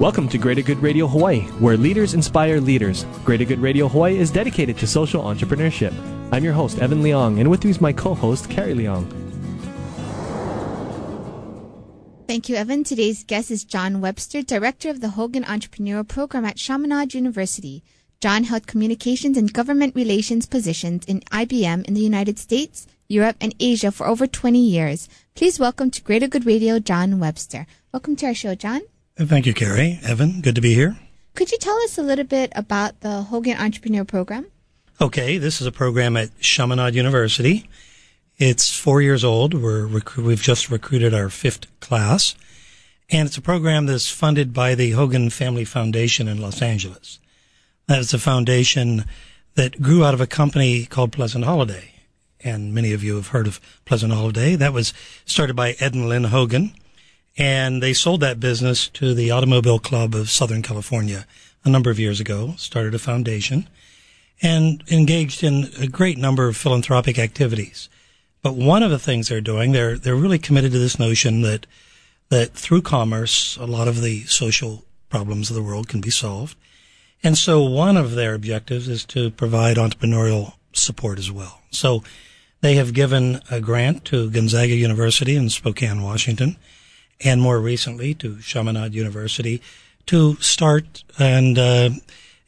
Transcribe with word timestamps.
Welcome 0.00 0.30
to 0.30 0.38
Greater 0.38 0.62
Good 0.62 0.78
Radio 0.78 1.06
Hawaii, 1.06 1.42
where 1.58 1.76
leaders 1.76 2.14
inspire 2.14 2.58
leaders. 2.58 3.04
Greater 3.22 3.44
Good 3.44 3.58
Radio 3.58 3.86
Hawaii 3.86 4.16
is 4.16 4.30
dedicated 4.30 4.78
to 4.78 4.86
social 4.86 5.22
entrepreneurship. 5.24 5.92
I'm 6.32 6.42
your 6.42 6.54
host, 6.54 6.78
Evan 6.78 7.02
Leong, 7.02 7.38
and 7.38 7.50
with 7.50 7.62
me 7.64 7.70
is 7.70 7.82
my 7.82 7.92
co 7.92 8.14
host, 8.14 8.48
Carrie 8.48 8.72
Leong. 8.72 9.04
Thank 12.26 12.48
you, 12.48 12.56
Evan. 12.56 12.82
Today's 12.82 13.24
guest 13.24 13.50
is 13.50 13.62
John 13.62 14.00
Webster, 14.00 14.40
Director 14.40 14.88
of 14.88 15.02
the 15.02 15.10
Hogan 15.10 15.44
Entrepreneurial 15.44 16.08
Program 16.08 16.46
at 16.46 16.56
Chaminade 16.56 17.12
University. 17.12 17.84
John 18.22 18.44
held 18.44 18.66
communications 18.66 19.36
and 19.36 19.52
government 19.52 19.94
relations 19.94 20.46
positions 20.46 21.04
in 21.04 21.20
IBM 21.30 21.84
in 21.84 21.92
the 21.92 22.00
United 22.00 22.38
States, 22.38 22.86
Europe, 23.10 23.36
and 23.38 23.54
Asia 23.60 23.92
for 23.92 24.06
over 24.06 24.26
20 24.26 24.58
years. 24.58 25.10
Please 25.34 25.60
welcome 25.60 25.90
to 25.90 26.00
Greater 26.00 26.26
Good 26.26 26.46
Radio, 26.46 26.78
John 26.78 27.18
Webster. 27.18 27.66
Welcome 27.92 28.16
to 28.16 28.28
our 28.28 28.34
show, 28.34 28.54
John. 28.54 28.80
Thank 29.16 29.46
you, 29.46 29.54
Carrie. 29.54 29.98
Evan, 30.02 30.40
good 30.40 30.54
to 30.54 30.60
be 30.60 30.74
here. 30.74 30.96
Could 31.34 31.52
you 31.52 31.58
tell 31.58 31.76
us 31.82 31.98
a 31.98 32.02
little 32.02 32.24
bit 32.24 32.52
about 32.56 33.00
the 33.00 33.22
Hogan 33.22 33.56
Entrepreneur 33.58 34.04
Program? 34.04 34.46
Okay, 35.00 35.38
this 35.38 35.60
is 35.60 35.66
a 35.66 35.72
program 35.72 36.16
at 36.16 36.30
Chaminade 36.40 36.94
University. 36.94 37.68
It's 38.38 38.74
four 38.74 39.02
years 39.02 39.24
old. 39.24 39.54
We're 39.54 39.86
rec- 39.86 40.16
we've 40.16 40.42
just 40.42 40.70
recruited 40.70 41.12
our 41.14 41.28
fifth 41.28 41.66
class, 41.80 42.34
and 43.10 43.26
it's 43.26 43.36
a 43.36 43.42
program 43.42 43.86
that's 43.86 44.10
funded 44.10 44.52
by 44.52 44.74
the 44.74 44.90
Hogan 44.92 45.30
Family 45.30 45.64
Foundation 45.64 46.26
in 46.28 46.40
Los 46.40 46.62
Angeles. 46.62 47.18
That 47.86 47.98
is 47.98 48.14
a 48.14 48.18
foundation 48.18 49.04
that 49.54 49.82
grew 49.82 50.04
out 50.04 50.14
of 50.14 50.20
a 50.20 50.26
company 50.26 50.86
called 50.86 51.12
Pleasant 51.12 51.44
Holiday, 51.44 51.92
and 52.42 52.72
many 52.72 52.92
of 52.92 53.04
you 53.04 53.16
have 53.16 53.28
heard 53.28 53.46
of 53.46 53.60
Pleasant 53.84 54.12
Holiday. 54.12 54.54
That 54.56 54.72
was 54.72 54.94
started 55.26 55.54
by 55.54 55.76
Ed 55.80 55.94
and 55.94 56.08
Lynn 56.08 56.24
Hogan 56.24 56.72
and 57.36 57.82
they 57.82 57.92
sold 57.92 58.20
that 58.20 58.40
business 58.40 58.88
to 58.88 59.14
the 59.14 59.30
Automobile 59.30 59.78
Club 59.78 60.14
of 60.14 60.30
Southern 60.30 60.62
California 60.62 61.26
a 61.64 61.68
number 61.68 61.90
of 61.90 61.98
years 61.98 62.20
ago, 62.20 62.54
started 62.56 62.94
a 62.94 62.98
foundation, 62.98 63.68
and 64.42 64.82
engaged 64.90 65.44
in 65.44 65.70
a 65.78 65.86
great 65.86 66.18
number 66.18 66.48
of 66.48 66.56
philanthropic 66.56 67.18
activities. 67.18 67.88
But 68.42 68.54
one 68.54 68.82
of 68.82 68.90
the 68.90 68.98
things 68.98 69.28
they're 69.28 69.40
doing, 69.40 69.72
they're 69.72 69.98
they're 69.98 70.16
really 70.16 70.38
committed 70.38 70.72
to 70.72 70.78
this 70.78 70.98
notion 70.98 71.42
that 71.42 71.66
that 72.30 72.54
through 72.54 72.82
commerce, 72.82 73.56
a 73.56 73.66
lot 73.66 73.88
of 73.88 74.00
the 74.00 74.24
social 74.24 74.84
problems 75.10 75.50
of 75.50 75.56
the 75.56 75.62
world 75.62 75.88
can 75.88 76.00
be 76.00 76.10
solved. 76.10 76.56
And 77.22 77.36
so 77.36 77.62
one 77.62 77.96
of 77.96 78.12
their 78.12 78.34
objectives 78.34 78.88
is 78.88 79.04
to 79.06 79.30
provide 79.30 79.76
entrepreneurial 79.76 80.54
support 80.72 81.18
as 81.18 81.30
well. 81.30 81.60
So 81.70 82.02
they 82.62 82.76
have 82.76 82.94
given 82.94 83.40
a 83.50 83.60
grant 83.60 84.04
to 84.06 84.30
Gonzaga 84.30 84.74
University 84.74 85.36
in 85.36 85.50
Spokane, 85.50 86.02
Washington, 86.02 86.56
and 87.22 87.40
more 87.40 87.60
recently 87.60 88.14
to 88.14 88.40
Chaminade 88.40 88.94
University 88.94 89.62
to 90.06 90.36
start 90.36 91.04
and, 91.18 91.58
uh, 91.58 91.90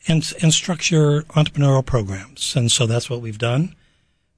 and, 0.09 0.33
and 0.43 0.53
structure 0.53 1.23
entrepreneurial 1.23 1.85
programs. 1.85 2.57
And 2.57 2.73
so 2.73 2.87
that's 2.87 3.11
what 3.11 3.21
we've 3.21 3.39
done. 3.39 3.75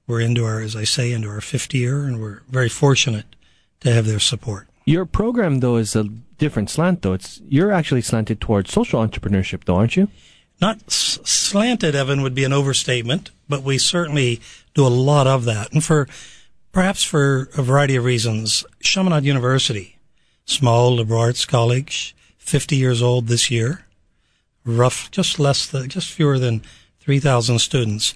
We're 0.07 0.21
into 0.21 0.45
our, 0.45 0.59
as 0.59 0.75
I 0.75 0.83
say, 0.83 1.11
into 1.11 1.29
our 1.29 1.41
fifth 1.41 1.73
year, 1.73 2.03
and 2.03 2.21
we're 2.21 2.41
very 2.49 2.69
fortunate 2.69 3.25
to 3.79 3.91
have 3.91 4.05
their 4.05 4.19
support. 4.19 4.67
Your 4.85 5.05
program, 5.05 5.61
though, 5.61 5.77
is 5.77 5.95
a 5.95 6.03
different 6.03 6.69
slant, 6.69 7.01
though. 7.01 7.13
It's 7.13 7.41
you're 7.47 7.71
actually 7.71 8.01
slanted 8.01 8.39
towards 8.39 8.71
social 8.71 9.05
entrepreneurship, 9.05 9.63
though, 9.63 9.77
aren't 9.77 9.97
you? 9.97 10.09
Not 10.61 10.77
s- 10.87 11.19
slanted, 11.23 11.95
Evan, 11.95 12.21
would 12.21 12.35
be 12.35 12.43
an 12.43 12.53
overstatement, 12.53 13.31
but 13.49 13.63
we 13.63 13.79
certainly 13.79 14.41
do 14.75 14.85
a 14.85 14.89
lot 14.89 15.25
of 15.25 15.45
that, 15.45 15.71
and 15.73 15.83
for 15.83 16.07
perhaps 16.71 17.03
for 17.03 17.49
a 17.57 17.63
variety 17.63 17.95
of 17.95 18.03
reasons. 18.03 18.63
Chaminade 18.81 19.23
University 19.23 19.94
small 20.45 20.95
liberal 20.95 21.21
arts 21.21 21.45
college, 21.45 22.15
50 22.37 22.75
years 22.75 23.01
old 23.01 23.27
this 23.27 23.49
year, 23.49 23.85
rough, 24.63 25.09
just 25.11 25.39
less 25.39 25.65
than, 25.65 25.89
just 25.89 26.11
fewer 26.11 26.39
than 26.39 26.61
3,000 27.01 27.59
students, 27.59 28.13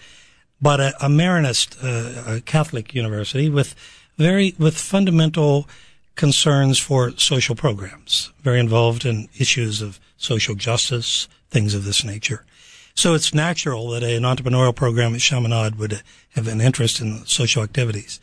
but 0.61 0.79
a, 0.79 1.05
a 1.05 1.09
Marianist, 1.09 1.77
uh, 1.83 2.35
a 2.35 2.41
Catholic 2.41 2.93
university 2.93 3.49
with 3.49 3.75
very, 4.17 4.53
with 4.57 4.77
fundamental 4.77 5.67
concerns 6.15 6.77
for 6.77 7.11
social 7.11 7.55
programs, 7.55 8.31
very 8.41 8.59
involved 8.59 9.05
in 9.05 9.29
issues 9.37 9.81
of 9.81 9.99
social 10.17 10.53
justice, 10.53 11.27
things 11.49 11.73
of 11.73 11.85
this 11.85 12.03
nature. 12.03 12.45
So 12.93 13.13
it's 13.13 13.33
natural 13.33 13.89
that 13.91 14.03
an 14.03 14.23
entrepreneurial 14.23 14.75
program 14.75 15.15
at 15.15 15.21
Chaminade 15.21 15.75
would 15.75 16.01
have 16.31 16.47
an 16.49 16.59
interest 16.59 16.99
in 16.99 17.25
social 17.25 17.63
activities. 17.63 18.19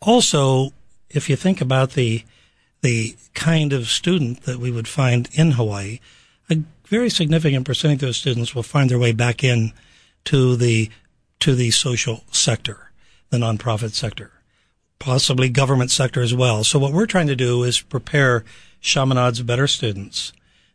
Also, 0.00 0.72
if 1.10 1.28
you 1.28 1.36
think 1.36 1.60
about 1.60 1.90
the 1.90 2.24
the 2.86 3.16
kind 3.34 3.72
of 3.72 3.88
student 3.88 4.44
that 4.44 4.60
we 4.60 4.70
would 4.70 4.86
find 4.86 5.28
in 5.32 5.50
Hawaii, 5.52 5.98
a 6.48 6.58
very 6.84 7.10
significant 7.10 7.66
percentage 7.66 7.96
of 7.96 8.02
those 8.02 8.16
students 8.16 8.54
will 8.54 8.62
find 8.62 8.88
their 8.88 8.98
way 8.98 9.10
back 9.10 9.42
in 9.42 9.72
to 10.24 10.54
the 10.54 10.88
to 11.40 11.56
the 11.56 11.72
social 11.72 12.22
sector, 12.30 12.92
the 13.30 13.38
nonprofit 13.38 13.90
sector, 13.90 14.30
possibly 15.00 15.48
government 15.48 15.90
sector 15.90 16.22
as 16.22 16.32
well. 16.32 16.62
So 16.62 16.78
what 16.78 16.92
we're 16.92 17.06
trying 17.06 17.26
to 17.26 17.34
do 17.34 17.64
is 17.64 17.80
prepare 17.80 18.44
Chaminade's 18.80 19.42
better 19.42 19.66
students 19.66 20.32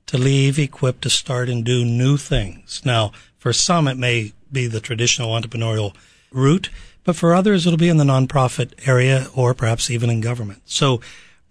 to 0.08 0.18
leave 0.18 0.60
equipped 0.60 1.04
to 1.04 1.10
start 1.10 1.48
and 1.48 1.64
do 1.64 1.86
new 1.86 2.18
things. 2.18 2.82
Now, 2.84 3.14
for 3.38 3.54
some, 3.54 3.88
it 3.88 3.98
may 3.98 4.34
be 4.52 4.68
the 4.68 4.82
traditional 4.82 5.30
entrepreneurial 5.30 5.96
route, 6.30 6.70
but 7.06 7.16
for 7.16 7.34
others, 7.34 7.66
it'll 7.66 7.78
be 7.78 7.88
in 7.88 7.96
the 7.96 8.04
nonprofit 8.04 8.74
area 8.86 9.28
or 9.34 9.54
perhaps 9.54 9.90
even 9.90 10.10
in 10.10 10.20
government. 10.20 10.64
So 10.66 11.00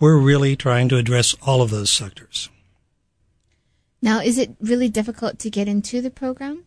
we're 0.00 0.18
really 0.18 0.56
trying 0.56 0.88
to 0.88 0.96
address 0.96 1.36
all 1.42 1.62
of 1.62 1.70
those 1.70 1.90
sectors. 1.90 2.48
Now, 4.02 4.20
is 4.20 4.38
it 4.38 4.56
really 4.60 4.88
difficult 4.88 5.38
to 5.40 5.50
get 5.50 5.68
into 5.68 6.00
the 6.00 6.10
program? 6.10 6.64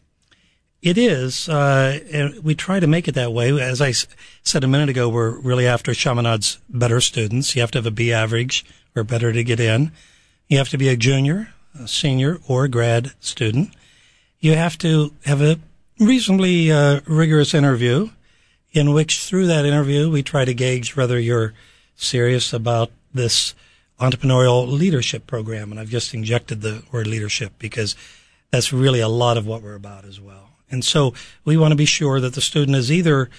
It 0.84 0.98
is, 0.98 1.48
uh, 1.48 2.00
and 2.12 2.44
we 2.44 2.56
try 2.56 2.80
to 2.80 2.88
make 2.88 3.08
it 3.08 3.16
that 3.16 3.34
way. 3.34 3.60
As 3.60 3.82
I 3.82 3.90
s- 3.90 4.06
said 4.44 4.64
a 4.64 4.68
minute 4.68 4.90
ago, 4.90 5.08
we're 5.10 5.40
really 5.40 5.66
after 5.66 5.94
Chaminade's 5.94 6.60
better 6.70 7.00
students. 7.02 7.56
You 7.56 7.62
have 7.62 7.72
to 7.72 7.78
have 7.80 7.86
a 7.86 7.92
B 7.92 8.12
average 8.12 8.66
or 8.96 9.04
better 9.04 9.32
to 9.32 9.44
get 9.44 9.60
in. 9.62 9.92
You 10.50 10.58
have 10.58 10.70
to 10.70 10.78
be 10.78 10.90
a 10.90 10.98
junior, 10.98 11.54
a 11.80 11.88
senior, 11.88 12.38
or 12.48 12.66
a 12.66 12.70
grad 12.70 13.14
student. 13.22 13.70
You 14.40 14.56
have 14.56 14.78
to 14.80 15.14
have 15.26 15.42
a 15.42 15.58
reasonably 16.00 16.70
uh, 16.70 17.00
rigorous 17.08 17.54
interview, 17.54 18.10
in 18.74 18.92
which 18.92 19.22
through 19.22 19.48
that 19.48 19.66
interview 19.66 20.12
we 20.12 20.22
try 20.22 20.44
to 20.44 20.54
gauge 20.54 20.98
whether 20.98 21.18
you're 21.18 21.54
serious 21.96 22.52
about 22.52 22.92
this 23.14 23.56
entrepreneurial 24.00 24.68
leadership 24.68 25.28
program. 25.28 25.72
And 25.72 25.80
I've 25.80 25.90
just 25.90 26.14
injected 26.14 26.62
the 26.62 26.84
word 26.92 27.08
leadership 27.08 27.54
because 27.60 27.96
that's 28.52 28.74
really 28.74 29.00
a 29.00 29.08
lot 29.08 29.38
of 29.38 29.48
what 29.48 29.62
we're 29.62 29.76
about 29.76 30.06
as 30.06 30.20
well. 30.20 30.50
And 30.70 30.84
so 30.84 31.14
we 31.46 31.58
want 31.58 31.72
to 31.72 31.76
be 31.76 31.86
sure 31.86 32.20
that 32.20 32.34
the 32.34 32.42
student 32.42 32.76
is 32.76 32.92
either 32.92 33.30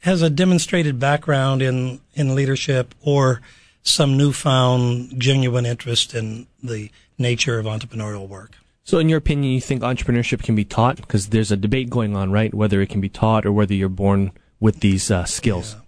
has 0.00 0.20
a 0.20 0.28
demonstrated 0.28 0.98
background 0.98 1.62
in, 1.62 2.00
in 2.14 2.34
leadership 2.34 2.94
or 3.02 3.40
some 3.82 4.16
newfound 4.16 5.18
genuine 5.18 5.64
interest 5.64 6.14
in 6.14 6.46
the 6.62 6.90
nature 7.18 7.58
of 7.58 7.66
entrepreneurial 7.66 8.28
work. 8.28 8.52
So, 8.82 8.98
in 8.98 9.08
your 9.08 9.18
opinion, 9.18 9.52
you 9.52 9.62
think 9.62 9.82
entrepreneurship 9.82 10.42
can 10.42 10.54
be 10.54 10.64
taught? 10.64 10.96
Because 10.96 11.28
there's 11.28 11.50
a 11.50 11.56
debate 11.56 11.88
going 11.88 12.14
on, 12.16 12.30
right? 12.30 12.52
Whether 12.52 12.82
it 12.82 12.90
can 12.90 13.00
be 13.00 13.08
taught 13.08 13.46
or 13.46 13.52
whether 13.52 13.72
you're 13.72 13.88
born 13.88 14.32
with 14.60 14.80
these 14.80 15.10
uh, 15.10 15.24
skills. 15.24 15.74
Yeah. 15.74 15.80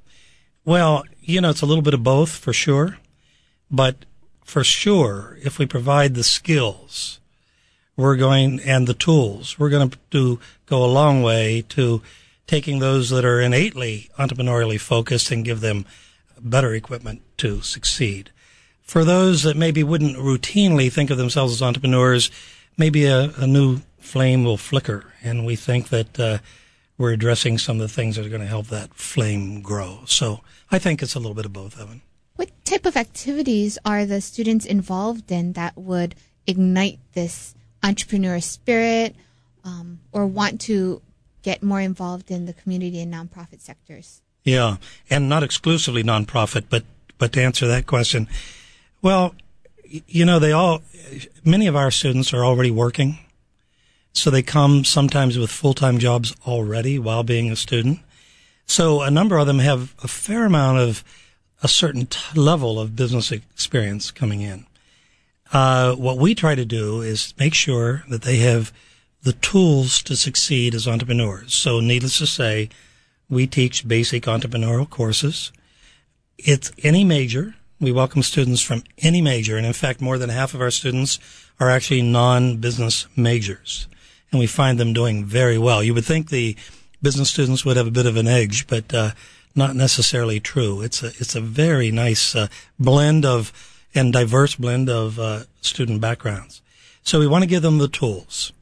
Well, 0.65 1.05
you 1.21 1.41
know, 1.43 1.51
it's 1.51 1.63
a 1.63 1.67
little 1.67 1.83
bit 1.83 1.93
of 1.93 2.03
both 2.03 2.31
for 2.31 2.55
sure. 2.55 2.99
But 3.71 4.05
for 4.45 4.63
sure, 4.63 5.39
if 5.43 5.59
we 5.59 5.67
provide 5.67 6.15
the 6.15 6.23
skills, 6.23 7.21
we're 7.97 8.17
going 8.17 8.61
and 8.61 8.87
the 8.87 8.95
tools, 8.95 9.59
we're 9.59 9.71
going 9.71 9.91
to 9.91 9.99
do 10.11 10.41
go 10.67 10.85
a 10.85 10.87
long 10.87 11.23
way 11.23 11.65
to 11.71 12.03
taking 12.47 12.79
those 12.79 13.11
that 13.11 13.25
are 13.25 13.41
innately 13.41 14.09
entrepreneurially 14.19 14.81
focused 14.81 15.31
and 15.31 15.45
give 15.45 15.61
them 15.61 15.85
better 16.39 16.75
equipment 16.75 17.23
to 17.39 17.61
succeed. 17.63 18.31
For 18.83 19.05
those 19.05 19.43
that 19.43 19.57
maybe 19.57 19.83
wouldn't 19.83 20.17
routinely 20.17 20.93
think 20.93 21.11
of 21.11 21.19
themselves 21.19 21.55
as 21.55 21.63
entrepreneurs, 21.63 22.31
maybe 22.77 23.05
a, 23.07 23.33
a 23.37 23.47
new 23.47 23.81
flame 23.99 24.45
will 24.45 24.57
flicker, 24.57 25.13
and 25.25 25.45
we 25.45 25.57
think 25.57 25.89
that 25.89 26.21
uh, 26.21 26.39
we're 26.97 27.13
addressing 27.13 27.59
some 27.59 27.77
of 27.77 27.83
the 27.83 27.93
things 27.93 28.15
that 28.15 28.25
are 28.25 28.31
going 28.31 28.41
to 28.41 28.47
help 28.47 28.69
that 28.69 28.95
flame 28.95 29.61
grow. 29.61 30.03
So 30.07 30.41
I 30.71 30.79
think 30.79 31.03
it's 31.03 31.17
a 31.17 31.19
little 31.19 31.35
bit 31.35 31.47
of 31.47 31.53
both, 31.53 31.81
Evan. 31.81 32.03
What 32.37 32.51
type 32.65 32.87
of 32.87 32.97
activities 32.97 33.79
are 33.85 34.07
the 34.07 34.21
students 34.21 34.65
involved 34.67 35.33
in 35.33 35.55
that 35.55 35.77
would 35.77 36.15
ignite 36.47 36.99
this 37.15 37.55
entrepreneur 37.83 38.41
spirit 38.41 39.17
um, 39.65 40.01
or 40.13 40.27
want 40.27 40.61
to 40.63 41.03
get 41.43 41.63
more 41.63 41.81
involved 41.81 42.31
in 42.31 42.47
the 42.47 42.53
community 42.53 43.01
and 43.01 43.13
nonprofit 43.13 43.61
sectors? 43.61 44.21
Yeah, 44.45 44.77
and 45.11 45.29
not 45.29 45.43
exclusively 45.43 46.05
nonprofit, 46.05 46.67
but 46.69 46.85
but 47.19 47.33
to 47.33 47.43
answer 47.43 47.67
that 47.67 47.87
question, 47.87 48.29
well, 49.01 49.35
you 49.89 50.25
know, 50.25 50.39
they 50.39 50.53
all 50.53 50.83
many 51.45 51.67
of 51.67 51.75
our 51.75 51.91
students 51.91 52.33
are 52.33 52.45
already 52.45 52.71
working, 52.71 53.19
so 54.13 54.31
they 54.31 54.43
come 54.43 54.85
sometimes 54.85 55.39
with 55.39 55.51
full 55.51 55.75
time 55.75 55.99
jobs 55.99 56.35
already 56.47 56.99
while 56.99 57.23
being 57.23 57.51
a 57.51 57.57
student. 57.57 58.01
So 58.67 59.01
a 59.03 59.11
number 59.11 59.39
of 59.39 59.47
them 59.47 59.61
have 59.61 59.95
a 60.03 60.09
fair 60.09 60.45
amount 60.45 60.79
of 60.79 61.05
a 61.63 61.69
certain 61.69 62.07
t- 62.07 62.39
level 62.39 62.79
of 62.79 62.97
business 62.97 63.33
experience 63.33 64.11
coming 64.11 64.41
in. 64.41 64.67
Uh, 65.53 65.95
what 65.95 66.19
we 66.19 66.35
try 66.35 66.55
to 66.55 66.65
do 66.65 67.01
is 67.01 67.35
make 67.39 67.55
sure 67.55 68.05
that 68.09 68.23
they 68.23 68.37
have 68.37 68.73
the 69.23 69.33
tools 69.33 70.03
to 70.03 70.17
succeed 70.17 70.75
as 70.75 70.87
entrepreneurs. 70.87 71.55
So 71.55 71.81
needless 71.81 72.19
to 72.19 72.27
say, 72.27 72.69
we 73.29 73.47
teach 73.47 73.89
basic 73.89 74.25
entrepreneurial 74.25 74.89
courses. 74.89 75.53
It's 76.39 76.71
any 76.83 77.05
major. 77.05 77.55
We 77.81 77.93
welcome 77.93 78.23
students 78.23 78.61
from 78.61 78.85
any 78.99 79.21
major. 79.21 79.57
And 79.57 79.67
in 79.67 79.73
fact, 79.73 80.01
more 80.01 80.19
than 80.19 80.31
half 80.31 80.55
of 80.55 80.61
our 80.61 80.71
students 80.71 81.19
are 81.59 81.71
actually 81.71 82.03
non-business 82.03 83.07
majors. 83.17 83.89
And 84.31 84.39
we 84.39 84.47
find 84.47 84.79
them 84.79 84.93
doing 84.93 85.25
very 85.25 85.59
well. 85.59 85.83
You 85.83 85.95
would 85.95 86.05
think 86.05 86.29
the 86.29 86.57
business 87.03 87.31
students 87.31 87.65
would 87.65 87.77
have 87.77 87.87
a 87.87 87.93
bit 87.93 88.07
of 88.07 88.17
an 88.17 88.27
edge, 88.27 88.67
but, 88.67 88.93
uh, 88.93 89.11
not 89.57 89.75
necessarily 89.75 90.41
true. 90.41 90.83
It's 90.83 91.03
a, 91.03 91.07
it's 91.07 91.35
a 91.35 91.41
very 91.41 91.91
nice, 91.91 92.35
uh, 92.35 92.49
blend 92.79 93.25
of, 93.25 93.53
and 93.95 94.13
diverse 94.13 94.55
blend 94.55 94.89
of, 94.89 95.19
uh, 95.19 95.45
student 95.61 96.01
backgrounds. 96.01 96.63
So 97.03 97.19
we 97.19 97.27
want 97.27 97.43
to 97.43 97.49
give 97.49 97.63
them 97.63 97.79
the 97.79 97.89
tools. 97.89 98.53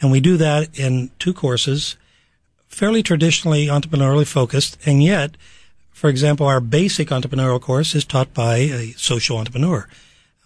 And 0.00 0.10
we 0.10 0.20
do 0.20 0.36
that 0.36 0.78
in 0.78 1.10
two 1.18 1.32
courses 1.32 1.96
fairly 2.72 3.02
traditionally 3.02 3.66
entrepreneurially 3.66 4.26
focused, 4.26 4.78
and 4.86 5.02
yet, 5.02 5.36
for 5.92 6.08
example, 6.08 6.46
our 6.46 6.60
basic 6.60 7.08
entrepreneurial 7.08 7.60
course 7.60 7.94
is 7.94 8.04
taught 8.04 8.32
by 8.34 8.56
a 8.56 8.92
social 8.92 9.36
entrepreneur. 9.36 9.86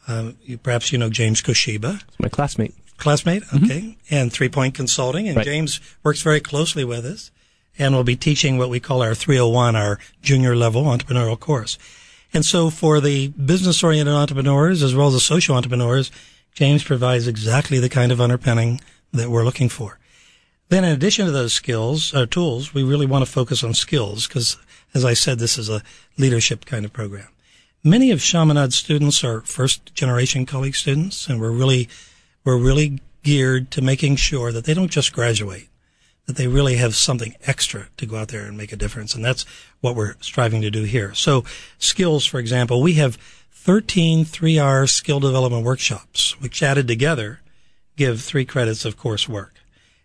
Um, 0.09 0.37
you, 0.45 0.59
perhaps 0.59 0.93
you 0.93 0.99
know 0.99 1.09
James 1.09 1.41
Koshiba. 1.41 2.03
My 2.19 2.29
classmate. 2.29 2.75
Classmate, 2.99 3.43
okay, 3.55 3.81
mm-hmm. 3.81 4.15
and 4.15 4.33
Three 4.33 4.49
Point 4.49 4.75
Consulting, 4.75 5.29
and 5.29 5.37
right. 5.37 5.45
James 5.45 5.81
works 6.03 6.23
very 6.23 6.41
closely 6.41 6.83
with 6.83 7.05
us, 7.05 7.31
and 7.79 7.95
we'll 7.95 8.05
be 8.05 8.17
teaching 8.17 8.59
what 8.59 8.71
we 8.71 8.81
call 8.81 9.03
our 9.03 9.15
301, 9.15 9.77
our 9.77 9.99
junior 10.23 10.57
level 10.57 10.85
entrepreneurial 10.85 11.39
course. 11.39 11.79
And 12.33 12.45
so, 12.45 12.71
for 12.71 13.01
the 13.01 13.29
business-oriented 13.29 14.13
entrepreneurs 14.13 14.83
as 14.83 14.95
well 14.95 15.09
as 15.09 15.15
the 15.15 15.21
social 15.21 15.57
entrepreneurs, 15.57 16.11
James 16.53 16.83
provides 16.85 17.29
exactly 17.29 17.79
the 17.79 17.89
kind 17.89 18.13
of 18.13 18.21
underpinning 18.21 18.81
that 19.13 19.31
we're 19.31 19.45
looking 19.45 19.69
for. 19.69 19.99
Then 20.69 20.85
in 20.85 20.91
addition 20.91 21.27
to 21.27 21.33
those 21.33 21.53
skills 21.53 22.13
or 22.13 22.23
uh, 22.23 22.27
tools, 22.27 22.75
we 22.75 22.83
really 22.83 23.07
want 23.07 23.25
to 23.25 23.31
focus 23.31 23.63
on 23.63 23.75
skills 23.75 24.27
because 24.27 24.57
as 24.95 25.05
I 25.05 25.15
said, 25.15 25.39
this 25.39 25.59
is 25.59 25.69
a 25.69 25.83
leadership 26.17 26.65
kind 26.65 26.85
of 26.85 26.93
program. 26.93 27.29
Many 27.85 28.11
of 28.11 28.21
Chaminade 28.21 28.73
students 28.73 29.23
are 29.23 29.43
first 29.43 29.95
generation 29.95 30.47
college 30.47 30.81
students 30.81 31.29
and 31.29 31.41
we're 31.41 31.53
really, 31.53 31.89
we're 32.45 32.59
really 32.59 33.01
geared 33.23 33.71
to 33.73 33.83
making 33.83 34.17
sure 34.17 34.51
that 34.51 34.65
they 34.65 34.75
don't 34.75 34.91
just 34.91 35.13
graduate, 35.13 35.69
that 36.27 36.37
they 36.37 36.47
really 36.47 36.77
have 36.77 36.95
something 36.95 37.35
extra 37.47 37.87
to 37.97 38.07
go 38.07 38.17
out 38.17 38.29
there 38.29 38.47
and 38.47 38.57
make 38.57 38.73
a 38.73 38.77
difference. 38.77 39.15
And 39.15 39.25
that's 39.25 39.47
what 39.81 39.95
we're 39.95 40.17
striving 40.21 40.61
to 40.63 40.71
do 40.71 40.83
here. 40.83 41.15
So 41.15 41.45
skills, 41.79 42.27
for 42.27 42.39
example, 42.39 42.83
we 42.83 42.95
have 42.95 43.17
13 43.53 44.25
three 44.25 44.59
hour 44.59 44.87
skill 44.87 45.21
development 45.21 45.65
workshops, 45.65 46.41
which 46.41 46.63
added 46.63 46.87
together 46.87 47.41
give 47.97 48.21
three 48.21 48.45
credits 48.45 48.85
of 48.85 48.99
coursework 48.99 49.51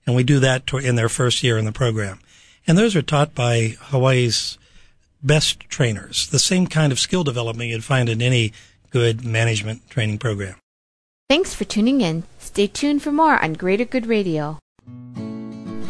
and 0.05 0.15
we 0.15 0.23
do 0.23 0.39
that 0.39 0.71
in 0.73 0.95
their 0.95 1.09
first 1.09 1.43
year 1.43 1.57
in 1.57 1.65
the 1.65 1.71
program. 1.71 2.19
And 2.67 2.77
those 2.77 2.95
are 2.95 3.01
taught 3.01 3.35
by 3.35 3.75
Hawaii's 3.79 4.57
best 5.23 5.61
trainers, 5.61 6.27
the 6.27 6.39
same 6.39 6.67
kind 6.67 6.91
of 6.91 6.99
skill 6.99 7.23
development 7.23 7.69
you'd 7.69 7.83
find 7.83 8.09
in 8.09 8.21
any 8.21 8.53
good 8.89 9.25
management 9.25 9.89
training 9.89 10.17
program. 10.17 10.55
Thanks 11.29 11.53
for 11.53 11.63
tuning 11.63 12.01
in. 12.01 12.23
Stay 12.39 12.67
tuned 12.67 13.01
for 13.01 13.11
more 13.11 13.41
on 13.41 13.53
Greater 13.53 13.85
Good 13.85 14.05
Radio. 14.05 14.59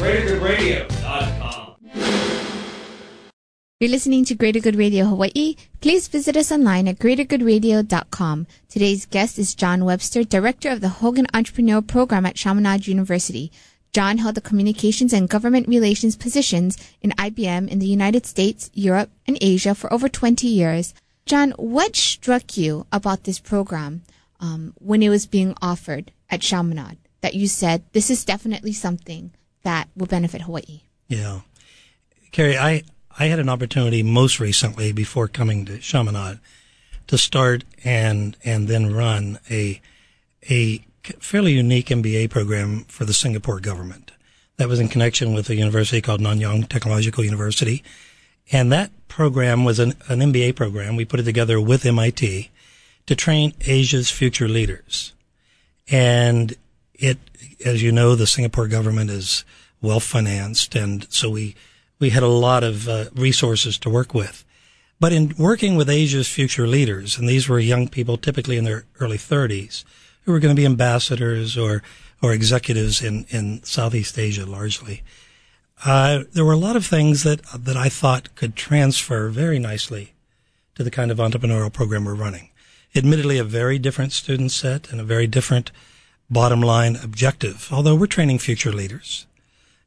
GreaterGoodRadio.com. 0.00 1.74
You're 3.78 3.90
listening 3.90 4.24
to 4.24 4.34
Greater 4.34 4.58
Good 4.58 4.76
Radio 4.76 5.04
Hawaii. 5.04 5.56
Please 5.82 6.08
visit 6.08 6.38
us 6.38 6.50
online 6.50 6.88
at 6.88 6.98
greatergoodradio.com. 6.98 8.46
Today's 8.70 9.04
guest 9.04 9.38
is 9.38 9.54
John 9.54 9.84
Webster, 9.84 10.24
Director 10.24 10.70
of 10.70 10.80
the 10.80 10.88
Hogan 10.88 11.26
Entrepreneur 11.34 11.82
Program 11.82 12.24
at 12.24 12.34
Chaminade 12.34 12.86
University. 12.86 13.52
John 13.92 14.16
held 14.16 14.36
the 14.36 14.40
communications 14.40 15.12
and 15.12 15.28
government 15.28 15.68
relations 15.68 16.16
positions 16.16 16.78
in 17.02 17.10
IBM 17.10 17.68
in 17.68 17.78
the 17.78 17.86
United 17.86 18.24
States, 18.24 18.70
Europe, 18.72 19.10
and 19.26 19.36
Asia 19.42 19.74
for 19.74 19.92
over 19.92 20.08
20 20.08 20.46
years. 20.46 20.94
John, 21.26 21.50
what 21.58 21.94
struck 21.94 22.56
you 22.56 22.86
about 22.90 23.24
this 23.24 23.38
program 23.38 24.00
um, 24.40 24.72
when 24.78 25.02
it 25.02 25.10
was 25.10 25.26
being 25.26 25.54
offered 25.60 26.10
at 26.30 26.40
Chaminade 26.40 26.96
that 27.20 27.34
you 27.34 27.46
said, 27.46 27.82
this 27.92 28.08
is 28.08 28.24
definitely 28.24 28.72
something 28.72 29.32
that 29.62 29.88
will 29.96 30.06
benefit 30.06 30.42
Hawaii. 30.42 30.82
Yeah. 31.08 31.40
Carrie, 32.32 32.58
I, 32.58 32.82
I 33.18 33.26
had 33.26 33.38
an 33.38 33.48
opportunity 33.48 34.02
most 34.02 34.40
recently 34.40 34.92
before 34.92 35.28
coming 35.28 35.64
to 35.66 35.78
Chaminade 35.78 36.38
to 37.08 37.18
start 37.18 37.64
and, 37.84 38.36
and 38.44 38.68
then 38.68 38.94
run 38.94 39.38
a, 39.50 39.80
a 40.48 40.84
fairly 41.18 41.52
unique 41.52 41.88
MBA 41.88 42.30
program 42.30 42.84
for 42.84 43.04
the 43.04 43.14
Singapore 43.14 43.60
government. 43.60 44.12
That 44.56 44.68
was 44.68 44.78
in 44.78 44.88
connection 44.88 45.34
with 45.34 45.48
a 45.50 45.56
university 45.56 46.00
called 46.00 46.20
Nanyang 46.20 46.68
Technological 46.68 47.24
University. 47.24 47.82
And 48.52 48.70
that 48.72 48.90
program 49.08 49.64
was 49.64 49.78
an, 49.78 49.94
an 50.08 50.20
MBA 50.20 50.54
program. 50.54 50.96
We 50.96 51.04
put 51.04 51.20
it 51.20 51.24
together 51.24 51.60
with 51.60 51.86
MIT 51.86 52.50
to 53.06 53.16
train 53.16 53.54
Asia's 53.62 54.10
future 54.10 54.48
leaders. 54.48 55.12
And 55.90 56.54
it, 57.00 57.18
as 57.64 57.82
you 57.82 57.90
know, 57.90 58.14
the 58.14 58.26
Singapore 58.26 58.68
government 58.68 59.10
is 59.10 59.44
well 59.82 60.00
financed, 60.00 60.74
and 60.74 61.06
so 61.10 61.30
we 61.30 61.56
we 61.98 62.10
had 62.10 62.22
a 62.22 62.28
lot 62.28 62.62
of 62.62 62.88
uh, 62.88 63.06
resources 63.14 63.78
to 63.78 63.90
work 63.90 64.14
with. 64.14 64.44
But 64.98 65.12
in 65.12 65.34
working 65.38 65.76
with 65.76 65.88
Asia's 65.88 66.28
future 66.28 66.66
leaders, 66.66 67.18
and 67.18 67.28
these 67.28 67.48
were 67.48 67.58
young 67.58 67.88
people, 67.88 68.16
typically 68.16 68.56
in 68.56 68.64
their 68.64 68.84
early 69.00 69.16
30s, 69.16 69.84
who 70.24 70.32
were 70.32 70.40
going 70.40 70.54
to 70.54 70.60
be 70.60 70.66
ambassadors 70.66 71.56
or 71.56 71.82
or 72.22 72.32
executives 72.32 73.02
in 73.02 73.26
in 73.30 73.62
Southeast 73.64 74.18
Asia, 74.18 74.44
largely. 74.44 75.02
Uh, 75.84 76.24
there 76.34 76.44
were 76.44 76.52
a 76.52 76.58
lot 76.58 76.76
of 76.76 76.84
things 76.84 77.22
that 77.22 77.40
that 77.54 77.76
I 77.76 77.88
thought 77.88 78.34
could 78.34 78.54
transfer 78.54 79.30
very 79.30 79.58
nicely 79.58 80.12
to 80.74 80.84
the 80.84 80.90
kind 80.90 81.10
of 81.10 81.18
entrepreneurial 81.18 81.72
program 81.72 82.04
we're 82.04 82.14
running. 82.14 82.50
Admittedly, 82.94 83.38
a 83.38 83.44
very 83.44 83.78
different 83.78 84.12
student 84.12 84.50
set 84.52 84.90
and 84.90 85.00
a 85.00 85.04
very 85.04 85.26
different 85.26 85.70
bottom 86.30 86.60
line 86.60 86.96
objective, 86.96 87.68
although 87.72 87.94
we're 87.94 88.06
training 88.06 88.38
future 88.38 88.72
leaders 88.72 89.26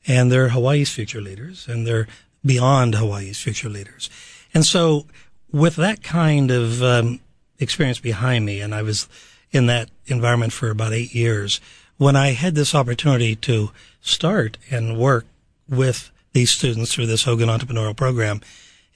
and 0.05 0.31
they're 0.31 0.49
Hawaii's 0.49 0.91
future 0.91 1.21
leaders 1.21 1.67
and 1.67 1.87
they're 1.87 2.07
beyond 2.45 2.95
Hawaii's 2.95 3.39
future 3.39 3.69
leaders. 3.69 4.09
And 4.53 4.65
so 4.65 5.05
with 5.51 5.75
that 5.77 6.03
kind 6.03 6.51
of 6.51 6.83
um, 6.83 7.21
experience 7.59 7.99
behind 7.99 8.45
me, 8.45 8.59
and 8.59 8.75
I 8.75 8.81
was 8.81 9.07
in 9.53 9.67
that 9.67 9.89
environment 10.07 10.51
for 10.51 10.69
about 10.69 10.91
eight 10.91 11.13
years. 11.13 11.61
When 11.97 12.15
I 12.15 12.31
had 12.31 12.55
this 12.55 12.75
opportunity 12.75 13.35
to 13.37 13.71
start 14.01 14.57
and 14.69 14.97
work 14.97 15.25
with 15.69 16.11
these 16.33 16.51
students 16.51 16.93
through 16.93 17.05
this 17.05 17.23
Hogan 17.23 17.49
Entrepreneurial 17.49 17.95
Program, 17.95 18.41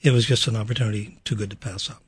it 0.02 0.10
was 0.10 0.26
just 0.26 0.48
an 0.48 0.56
opportunity 0.56 1.18
too 1.24 1.36
good 1.36 1.50
to 1.50 1.56
pass 1.56 1.88
up. 1.88 2.02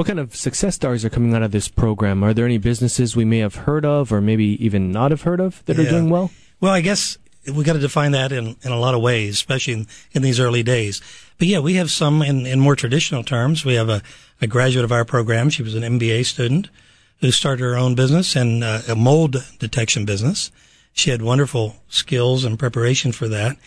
What 0.00 0.06
kind 0.06 0.18
of 0.18 0.34
success 0.34 0.76
stories 0.76 1.04
are 1.04 1.10
coming 1.10 1.34
out 1.34 1.42
of 1.42 1.50
this 1.50 1.68
program? 1.68 2.24
Are 2.24 2.32
there 2.32 2.46
any 2.46 2.56
businesses 2.56 3.14
we 3.14 3.26
may 3.26 3.40
have 3.40 3.54
heard 3.54 3.84
of 3.84 4.10
or 4.10 4.22
maybe 4.22 4.56
even 4.64 4.90
not 4.90 5.10
have 5.10 5.20
heard 5.20 5.40
of 5.40 5.62
that 5.66 5.76
Yeah. 5.76 5.84
are 5.84 5.90
doing 5.90 6.08
well? 6.08 6.30
Well, 6.58 6.72
I 6.72 6.80
guess 6.80 7.18
we 7.46 7.64
got 7.64 7.74
to 7.74 7.80
define 7.80 8.12
that 8.12 8.32
in, 8.32 8.56
in 8.62 8.72
a 8.72 8.78
lot 8.78 8.94
of 8.94 9.02
ways, 9.02 9.34
especially 9.34 9.74
in, 9.74 9.86
in 10.12 10.22
these 10.22 10.40
early 10.40 10.62
days. 10.62 11.02
But 11.36 11.48
yeah, 11.48 11.58
we 11.58 11.74
have 11.74 11.90
some 11.90 12.22
in, 12.22 12.46
in 12.46 12.60
more 12.60 12.76
traditional 12.76 13.22
terms. 13.22 13.66
We 13.66 13.74
have 13.74 13.90
a, 13.90 14.00
a 14.40 14.46
graduate 14.46 14.86
of 14.86 14.90
our 14.90 15.04
program. 15.04 15.50
She 15.50 15.62
was 15.62 15.74
an 15.74 15.82
MBA 15.82 16.24
student 16.24 16.70
who 17.18 17.30
started 17.30 17.62
her 17.62 17.76
own 17.76 17.94
business 17.94 18.34
and 18.34 18.64
uh, 18.64 18.80
a 18.88 18.94
mold 18.94 19.44
detection 19.58 20.06
business. 20.06 20.50
She 20.94 21.10
had 21.10 21.20
wonderful 21.20 21.76
skills 21.90 22.42
and 22.46 22.58
preparation 22.58 23.12
for 23.12 23.28
that. 23.28 23.58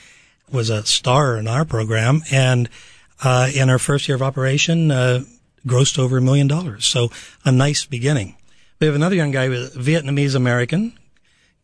Was 0.52 0.72
a 0.72 0.84
star 0.84 1.38
in 1.38 1.48
our 1.48 1.64
program, 1.64 2.24
and 2.32 2.70
uh, 3.24 3.52
in 3.54 3.70
her 3.70 3.78
first 3.78 4.08
year 4.08 4.16
of 4.16 4.24
operation, 4.24 4.90
uh, 4.90 5.26
grossed 5.66 6.00
over 6.00 6.18
a 6.18 6.22
million 6.22 6.48
dollars. 6.48 6.86
So 6.86 7.10
a 7.46 7.52
nice 7.52 7.86
beginning. 7.86 8.36
We 8.80 8.88
have 8.88 8.96
another 8.96 9.16
young 9.16 9.32
guy, 9.32 9.48
Vietnamese 9.48 10.36
American, 10.36 10.98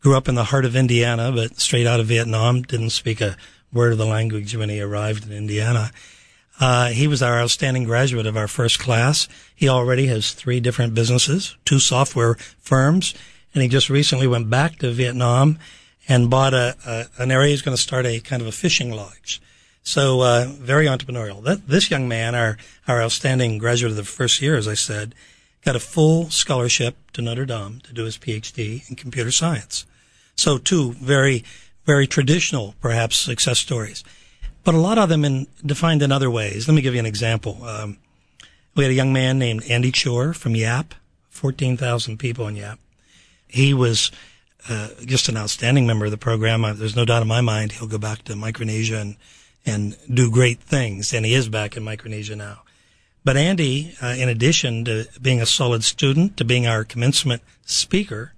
grew 0.00 0.16
up 0.16 0.28
in 0.28 0.34
the 0.34 0.44
heart 0.44 0.64
of 0.64 0.74
Indiana, 0.74 1.30
but 1.32 1.60
straight 1.60 1.86
out 1.86 2.00
of 2.00 2.06
Vietnam, 2.06 2.62
didn't 2.62 2.90
speak 2.90 3.20
a 3.20 3.36
word 3.72 3.92
of 3.92 3.98
the 3.98 4.06
language 4.06 4.56
when 4.56 4.68
he 4.68 4.80
arrived 4.80 5.26
in 5.26 5.32
Indiana. 5.32 5.90
Uh, 6.58 6.88
he 6.88 7.06
was 7.06 7.22
our 7.22 7.38
outstanding 7.38 7.84
graduate 7.84 8.26
of 8.26 8.36
our 8.36 8.48
first 8.48 8.78
class. 8.78 9.28
He 9.54 9.68
already 9.68 10.06
has 10.06 10.32
three 10.32 10.60
different 10.60 10.94
businesses, 10.94 11.56
two 11.64 11.78
software 11.78 12.34
firms, 12.58 13.14
and 13.54 13.62
he 13.62 13.68
just 13.68 13.90
recently 13.90 14.26
went 14.26 14.50
back 14.50 14.78
to 14.78 14.90
Vietnam 14.90 15.58
and 16.08 16.30
bought 16.30 16.54
a, 16.54 16.76
a 16.86 17.22
an 17.22 17.30
area 17.30 17.50
he's 17.50 17.62
going 17.62 17.76
to 17.76 17.82
start 17.82 18.06
a 18.06 18.20
kind 18.20 18.42
of 18.42 18.48
a 18.48 18.52
fishing 18.52 18.90
lodge. 18.90 19.40
So 19.90 20.20
uh, 20.20 20.46
very 20.46 20.86
entrepreneurial. 20.86 21.42
That, 21.42 21.66
this 21.66 21.90
young 21.90 22.06
man, 22.06 22.36
our 22.36 22.58
our 22.86 23.02
outstanding 23.02 23.58
graduate 23.58 23.90
of 23.90 23.96
the 23.96 24.04
first 24.04 24.40
year, 24.40 24.54
as 24.56 24.68
I 24.68 24.74
said, 24.74 25.16
got 25.64 25.74
a 25.74 25.80
full 25.80 26.30
scholarship 26.30 26.94
to 27.14 27.22
Notre 27.22 27.44
Dame 27.44 27.80
to 27.82 27.92
do 27.92 28.04
his 28.04 28.16
PhD 28.16 28.88
in 28.88 28.94
computer 28.94 29.32
science. 29.32 29.86
So 30.36 30.58
two 30.58 30.92
very, 30.92 31.42
very 31.86 32.06
traditional, 32.06 32.76
perhaps, 32.80 33.16
success 33.16 33.58
stories, 33.58 34.04
but 34.62 34.76
a 34.76 34.78
lot 34.78 34.96
of 34.96 35.08
them 35.08 35.24
in, 35.24 35.48
defined 35.66 36.02
in 36.02 36.12
other 36.12 36.30
ways. 36.30 36.68
Let 36.68 36.74
me 36.74 36.82
give 36.82 36.94
you 36.94 37.00
an 37.00 37.06
example. 37.06 37.64
Um, 37.64 37.98
we 38.76 38.84
had 38.84 38.92
a 38.92 38.94
young 38.94 39.12
man 39.12 39.40
named 39.40 39.64
Andy 39.68 39.90
Chore 39.90 40.34
from 40.34 40.54
Yap, 40.54 40.94
14,000 41.30 42.16
people 42.16 42.46
in 42.46 42.54
Yap. 42.54 42.78
He 43.48 43.74
was 43.74 44.12
uh, 44.68 44.90
just 45.04 45.28
an 45.28 45.36
outstanding 45.36 45.84
member 45.84 46.04
of 46.04 46.12
the 46.12 46.16
program. 46.16 46.64
Uh, 46.64 46.74
There's 46.74 46.94
no 46.94 47.04
doubt 47.04 47.22
in 47.22 47.28
my 47.28 47.40
mind 47.40 47.72
he'll 47.72 47.88
go 47.88 47.98
back 47.98 48.22
to 48.26 48.36
Micronesia 48.36 49.00
and, 49.00 49.16
and 49.66 49.96
do 50.12 50.30
great 50.30 50.60
things, 50.60 51.12
and 51.12 51.26
he 51.26 51.34
is 51.34 51.48
back 51.48 51.76
in 51.76 51.82
Micronesia 51.82 52.36
now. 52.36 52.62
But 53.24 53.36
Andy, 53.36 53.94
uh, 54.02 54.14
in 54.18 54.28
addition 54.28 54.84
to 54.86 55.06
being 55.20 55.42
a 55.42 55.46
solid 55.46 55.84
student, 55.84 56.36
to 56.38 56.44
being 56.44 56.66
our 56.66 56.84
commencement 56.84 57.42
speaker, 57.66 58.32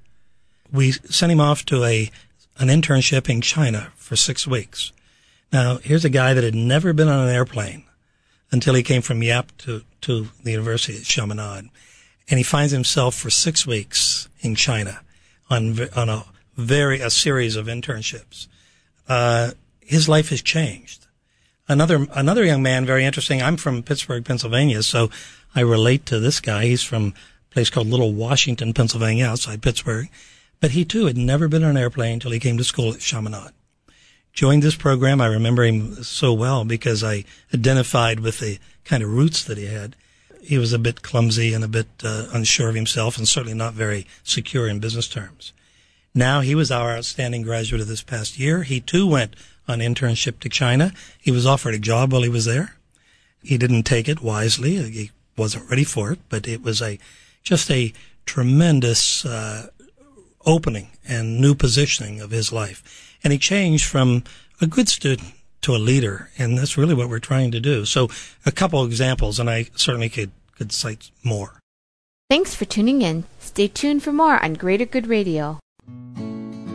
we 0.73 0.93
sent 0.93 1.31
him 1.31 1.41
off 1.41 1.65
to 1.67 1.85
a 1.85 2.11
an 2.59 2.69
internship 2.69 3.29
in 3.29 3.41
China 3.41 3.93
for 3.97 4.17
six 4.17 4.47
weeks. 4.47 4.93
Now, 5.53 5.79
here's 5.79 6.05
a 6.05 6.11
guy 6.11 6.35
that 6.35 6.45
had 6.45 6.55
never 6.55 6.93
been 6.93 7.09
on 7.09 7.29
an 7.29 7.35
airplane 7.35 7.85
until 8.51 8.75
he 8.75 8.83
came 8.83 9.03
from 9.03 9.23
Yap 9.23 9.57
to, 9.59 9.83
to 10.03 10.29
the 10.43 10.53
University 10.53 10.97
of 10.97 11.05
Chaminade. 11.05 11.71
And 12.29 12.39
he 12.39 12.45
finds 12.45 12.73
himself 12.73 13.15
for 13.15 13.31
six 13.31 13.67
weeks 13.67 14.29
in 14.41 14.55
China 14.55 15.01
on, 15.51 15.79
on 15.97 16.09
a 16.09 16.25
very, 16.57 17.01
a 17.01 17.11
series 17.11 17.57
of 17.57 17.67
internships. 17.67 18.47
Uh, 19.09 19.53
his 19.81 20.09
life 20.09 20.29
has 20.29 20.43
changed. 20.43 21.02
Another, 21.69 22.07
another 22.13 22.45
young 22.45 22.63
man, 22.63 22.85
very 22.85 23.05
interesting. 23.05 23.41
I'm 23.41 23.57
from 23.57 23.83
Pittsburgh, 23.83 24.25
Pennsylvania, 24.25 24.83
so 24.83 25.11
I 25.55 25.61
relate 25.61 26.07
to 26.07 26.19
this 26.19 26.41
guy. 26.41 26.67
He's 26.67 26.83
from 26.83 27.15
a 27.51 27.55
place 27.55 27.71
called 27.71 27.87
Little 27.87 28.13
Washington, 28.13 28.73
Pennsylvania, 28.73 29.27
outside 29.27 29.63
Pittsburgh. 29.63 30.09
But 30.61 30.73
he 30.73 30.85
too 30.85 31.07
had 31.07 31.17
never 31.17 31.49
been 31.49 31.65
on 31.65 31.71
an 31.71 31.77
airplane 31.77 32.15
until 32.15 32.33
he 32.33 32.41
came 32.41 32.59
to 32.59 32.65
school 32.65 32.93
at 32.93 33.01
Chaminade. 33.01 33.53
Joined 34.33 34.63
this 34.63 34.77
program, 34.77 35.21
I 35.21 35.27
remember 35.27 35.63
him 35.65 36.03
so 36.03 36.33
well 36.33 36.65
because 36.65 37.05
I 37.05 37.25
identified 37.53 38.21
with 38.21 38.41
the 38.41 38.59
kind 38.85 39.03
of 39.03 39.11
roots 39.11 39.45
that 39.45 39.59
he 39.59 39.67
had. 39.67 39.95
He 40.43 40.59
was 40.59 40.73
a 40.73 40.79
bit 40.79 41.03
clumsy 41.03 41.53
and 41.53 41.63
a 41.63 41.69
bit 41.69 41.87
uh, 42.03 42.27
unsure 42.33 42.69
of 42.69 42.75
himself 42.75 43.19
and 43.19 43.29
certainly 43.29 43.57
not 43.57 43.75
very 43.75 44.07
secure 44.25 44.67
in 44.67 44.81
business 44.81 45.07
terms. 45.07 45.53
Now 46.15 46.41
he 46.41 46.55
was 46.55 46.71
our 46.71 46.97
outstanding 46.97 47.43
graduate 47.43 47.81
of 47.81 47.89
this 47.89 48.03
past 48.03 48.39
year. 48.39 48.63
He 48.63 48.81
too 48.81 49.07
went 49.07 49.37
on 49.69 49.79
internship 49.79 50.41
to 50.41 50.49
China. 50.49 50.93
He 51.21 51.31
was 51.31 51.47
offered 51.47 51.75
a 51.75 51.79
job 51.79 52.13
while 52.13 52.23
he 52.23 52.29
was 52.29 52.45
there. 52.45 52.77
He 53.43 53.59
didn't 53.59 53.85
take 53.85 54.09
it 54.09 54.23
wisely. 54.23 54.77
He 54.91 55.11
wasn't 55.37 55.69
ready 55.71 55.85
for 55.85 56.13
it, 56.13 56.21
but 56.29 56.47
it 56.47 56.63
was 56.63 56.81
a 56.81 56.99
just 57.43 57.71
a 57.71 57.93
tremendous 58.27 59.25
uh, 59.25 59.69
opening 60.47 60.91
and 61.07 61.41
new 61.41 61.55
positioning 61.55 62.21
of 62.21 62.31
his 62.31 62.53
life. 62.53 63.19
And 63.25 63.33
he 63.33 63.39
changed 63.39 63.85
from 63.85 64.25
a 64.61 64.67
good 64.67 64.89
student 64.89 65.35
to 65.63 65.75
a 65.75 65.79
leader, 65.79 66.31
and 66.39 66.59
that's 66.59 66.77
really 66.77 66.95
what 66.95 67.09
we're 67.09 67.21
trying 67.21 67.51
to 67.53 67.61
do. 67.61 67.85
So, 67.85 68.09
a 68.45 68.53
couple 68.53 68.85
examples, 68.85 69.39
and 69.39 69.49
I 69.49 69.67
certainly 69.75 70.09
could 70.09 70.31
could 70.57 70.73
cite 70.73 71.11
more. 71.25 71.59
Thanks 72.29 72.55
for 72.55 72.65
tuning 72.65 73.03
in. 73.03 73.25
Stay 73.41 73.69
tuned 73.69 74.03
for 74.03 74.13
more 74.13 74.43
on 74.43 74.55
Greater 74.55 74.87
Good 74.87 75.07
Radio. 75.07 75.59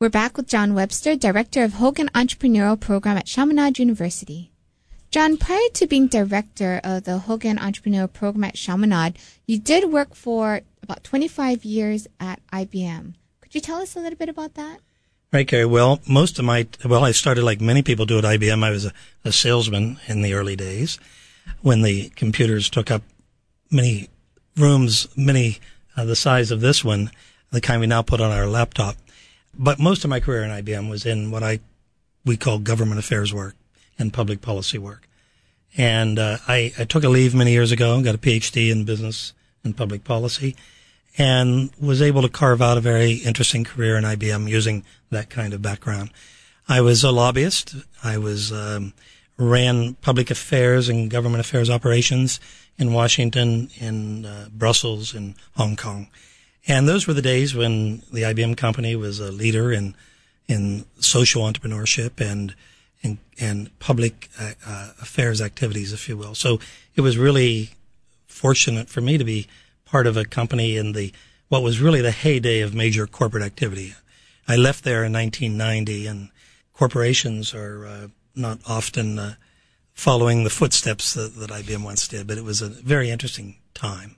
We're 0.00 0.08
back 0.08 0.38
with 0.38 0.48
John 0.48 0.72
Webster, 0.72 1.14
Director 1.14 1.62
of 1.62 1.74
Hogan 1.74 2.08
Entrepreneurial 2.14 2.80
Program 2.80 3.18
at 3.18 3.26
Chaminade 3.26 3.78
University. 3.78 4.50
John, 5.10 5.36
prior 5.36 5.68
to 5.74 5.86
being 5.86 6.06
Director 6.06 6.80
of 6.82 7.04
the 7.04 7.18
Hogan 7.18 7.58
Entrepreneurial 7.58 8.10
Program 8.10 8.44
at 8.44 8.54
Chaminade, 8.54 9.18
you 9.46 9.58
did 9.58 9.92
work 9.92 10.14
for 10.14 10.62
about 10.82 11.04
25 11.04 11.66
years 11.66 12.06
at 12.18 12.40
IBM. 12.50 13.12
Could 13.42 13.54
you 13.54 13.60
tell 13.60 13.82
us 13.82 13.94
a 13.94 13.98
little 14.00 14.16
bit 14.16 14.30
about 14.30 14.54
that? 14.54 14.78
Right, 15.34 15.46
Gary. 15.46 15.66
Well, 15.66 16.00
most 16.08 16.38
of 16.38 16.46
my, 16.46 16.66
well, 16.82 17.04
I 17.04 17.12
started 17.12 17.44
like 17.44 17.60
many 17.60 17.82
people 17.82 18.06
do 18.06 18.16
at 18.16 18.24
IBM. 18.24 18.64
I 18.64 18.70
was 18.70 18.86
a, 18.86 18.92
a 19.22 19.32
salesman 19.32 19.98
in 20.06 20.22
the 20.22 20.32
early 20.32 20.56
days 20.56 20.98
when 21.60 21.82
the 21.82 22.08
computers 22.16 22.70
took 22.70 22.90
up 22.90 23.02
many 23.70 24.08
rooms, 24.56 25.08
many 25.14 25.58
uh, 25.94 26.06
the 26.06 26.16
size 26.16 26.50
of 26.50 26.62
this 26.62 26.82
one, 26.82 27.10
the 27.50 27.60
kind 27.60 27.82
we 27.82 27.86
now 27.86 28.00
put 28.00 28.22
on 28.22 28.30
our 28.30 28.46
laptop. 28.46 28.96
But 29.54 29.78
most 29.78 30.04
of 30.04 30.10
my 30.10 30.20
career 30.20 30.42
in 30.42 30.50
IBM 30.50 30.88
was 30.88 31.04
in 31.04 31.30
what 31.30 31.42
I, 31.42 31.60
we 32.24 32.36
call 32.36 32.58
government 32.58 32.98
affairs 32.98 33.32
work 33.34 33.54
and 33.98 34.12
public 34.12 34.40
policy 34.40 34.78
work. 34.78 35.08
And 35.76 36.18
uh, 36.18 36.38
I, 36.48 36.72
I 36.78 36.84
took 36.84 37.04
a 37.04 37.08
leave 37.08 37.34
many 37.34 37.52
years 37.52 37.70
ago, 37.70 37.94
and 37.94 38.04
got 38.04 38.14
a 38.14 38.18
PhD 38.18 38.72
in 38.72 38.84
business 38.84 39.32
and 39.62 39.76
public 39.76 40.04
policy, 40.04 40.56
and 41.16 41.70
was 41.80 42.02
able 42.02 42.22
to 42.22 42.28
carve 42.28 42.62
out 42.62 42.78
a 42.78 42.80
very 42.80 43.14
interesting 43.14 43.64
career 43.64 43.96
in 43.96 44.04
IBM 44.04 44.48
using 44.48 44.84
that 45.10 45.30
kind 45.30 45.52
of 45.52 45.62
background. 45.62 46.10
I 46.68 46.80
was 46.80 47.04
a 47.04 47.10
lobbyist. 47.10 47.76
I 48.02 48.18
was 48.18 48.52
um, 48.52 48.94
ran 49.36 49.94
public 49.94 50.30
affairs 50.30 50.88
and 50.88 51.10
government 51.10 51.40
affairs 51.40 51.70
operations 51.70 52.40
in 52.78 52.92
Washington, 52.92 53.68
in 53.78 54.24
uh, 54.24 54.48
Brussels, 54.52 55.14
in 55.14 55.34
Hong 55.56 55.76
Kong, 55.76 56.08
And 56.66 56.88
those 56.88 57.06
were 57.06 57.14
the 57.14 57.22
days 57.22 57.54
when 57.54 58.02
the 58.12 58.22
IBM 58.22 58.56
company 58.56 58.94
was 58.96 59.20
a 59.20 59.32
leader 59.32 59.72
in 59.72 59.94
in 60.46 60.84
social 60.98 61.42
entrepreneurship 61.42 62.20
and 62.20 62.54
and, 63.02 63.18
and 63.38 63.78
public 63.78 64.28
uh, 64.38 64.52
uh, 64.66 64.90
affairs 65.00 65.40
activities, 65.40 65.92
if 65.92 66.08
you 66.08 66.18
will. 66.18 66.34
So 66.34 66.60
it 66.94 67.00
was 67.00 67.16
really 67.16 67.70
fortunate 68.26 68.88
for 68.88 69.00
me 69.00 69.16
to 69.16 69.24
be 69.24 69.46
part 69.86 70.06
of 70.06 70.16
a 70.16 70.24
company 70.24 70.76
in 70.76 70.92
the 70.92 71.12
what 71.48 71.62
was 71.62 71.80
really 71.80 72.00
the 72.00 72.12
heyday 72.12 72.60
of 72.60 72.74
major 72.74 73.06
corporate 73.06 73.42
activity. 73.42 73.94
I 74.46 74.56
left 74.56 74.84
there 74.84 75.04
in 75.04 75.12
1990, 75.12 76.06
and 76.06 76.30
corporations 76.72 77.54
are 77.54 77.86
uh, 77.86 78.08
not 78.34 78.60
often 78.68 79.18
uh, 79.18 79.34
following 79.92 80.44
the 80.44 80.50
footsteps 80.50 81.14
that, 81.14 81.34
that 81.36 81.50
IBM 81.50 81.82
once 81.82 82.06
did, 82.06 82.26
but 82.26 82.38
it 82.38 82.44
was 82.44 82.62
a 82.62 82.68
very 82.68 83.10
interesting 83.10 83.56
time. 83.74 84.16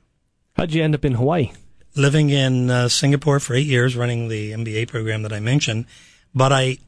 How'd 0.56 0.72
you 0.72 0.82
end 0.82 0.94
up 0.94 1.04
in 1.04 1.14
Hawaii? 1.14 1.52
Living 1.94 2.30
in 2.30 2.70
uh, 2.70 2.88
Singapore 2.88 3.38
for 3.38 3.54
eight 3.54 3.66
years, 3.66 3.96
running 3.96 4.28
the 4.28 4.52
MBA 4.52 4.88
program 4.88 5.22
that 5.22 5.32
I 5.32 5.40
mentioned. 5.40 5.86
But 6.34 6.52
I, 6.52 6.78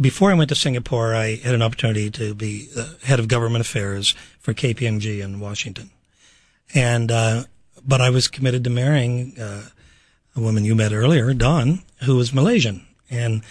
before 0.00 0.30
I 0.30 0.34
went 0.34 0.48
to 0.48 0.54
Singapore, 0.54 1.14
I 1.14 1.36
had 1.36 1.54
an 1.54 1.62
opportunity 1.62 2.10
to 2.12 2.34
be 2.34 2.68
head 3.04 3.20
of 3.20 3.28
government 3.28 3.60
affairs 3.60 4.14
for 4.40 4.54
KPMG 4.54 5.22
in 5.22 5.40
Washington. 5.40 5.90
And, 6.74 7.10
uh, 7.12 7.44
but 7.86 8.00
I 8.00 8.10
was 8.10 8.28
committed 8.28 8.64
to 8.64 8.70
marrying, 8.70 9.38
uh, 9.38 9.68
a 10.34 10.40
woman 10.40 10.64
you 10.64 10.74
met 10.74 10.92
earlier, 10.92 11.34
Dawn, 11.34 11.82
who 12.04 12.16
was 12.16 12.32
Malaysian. 12.32 12.86
And 13.10 13.42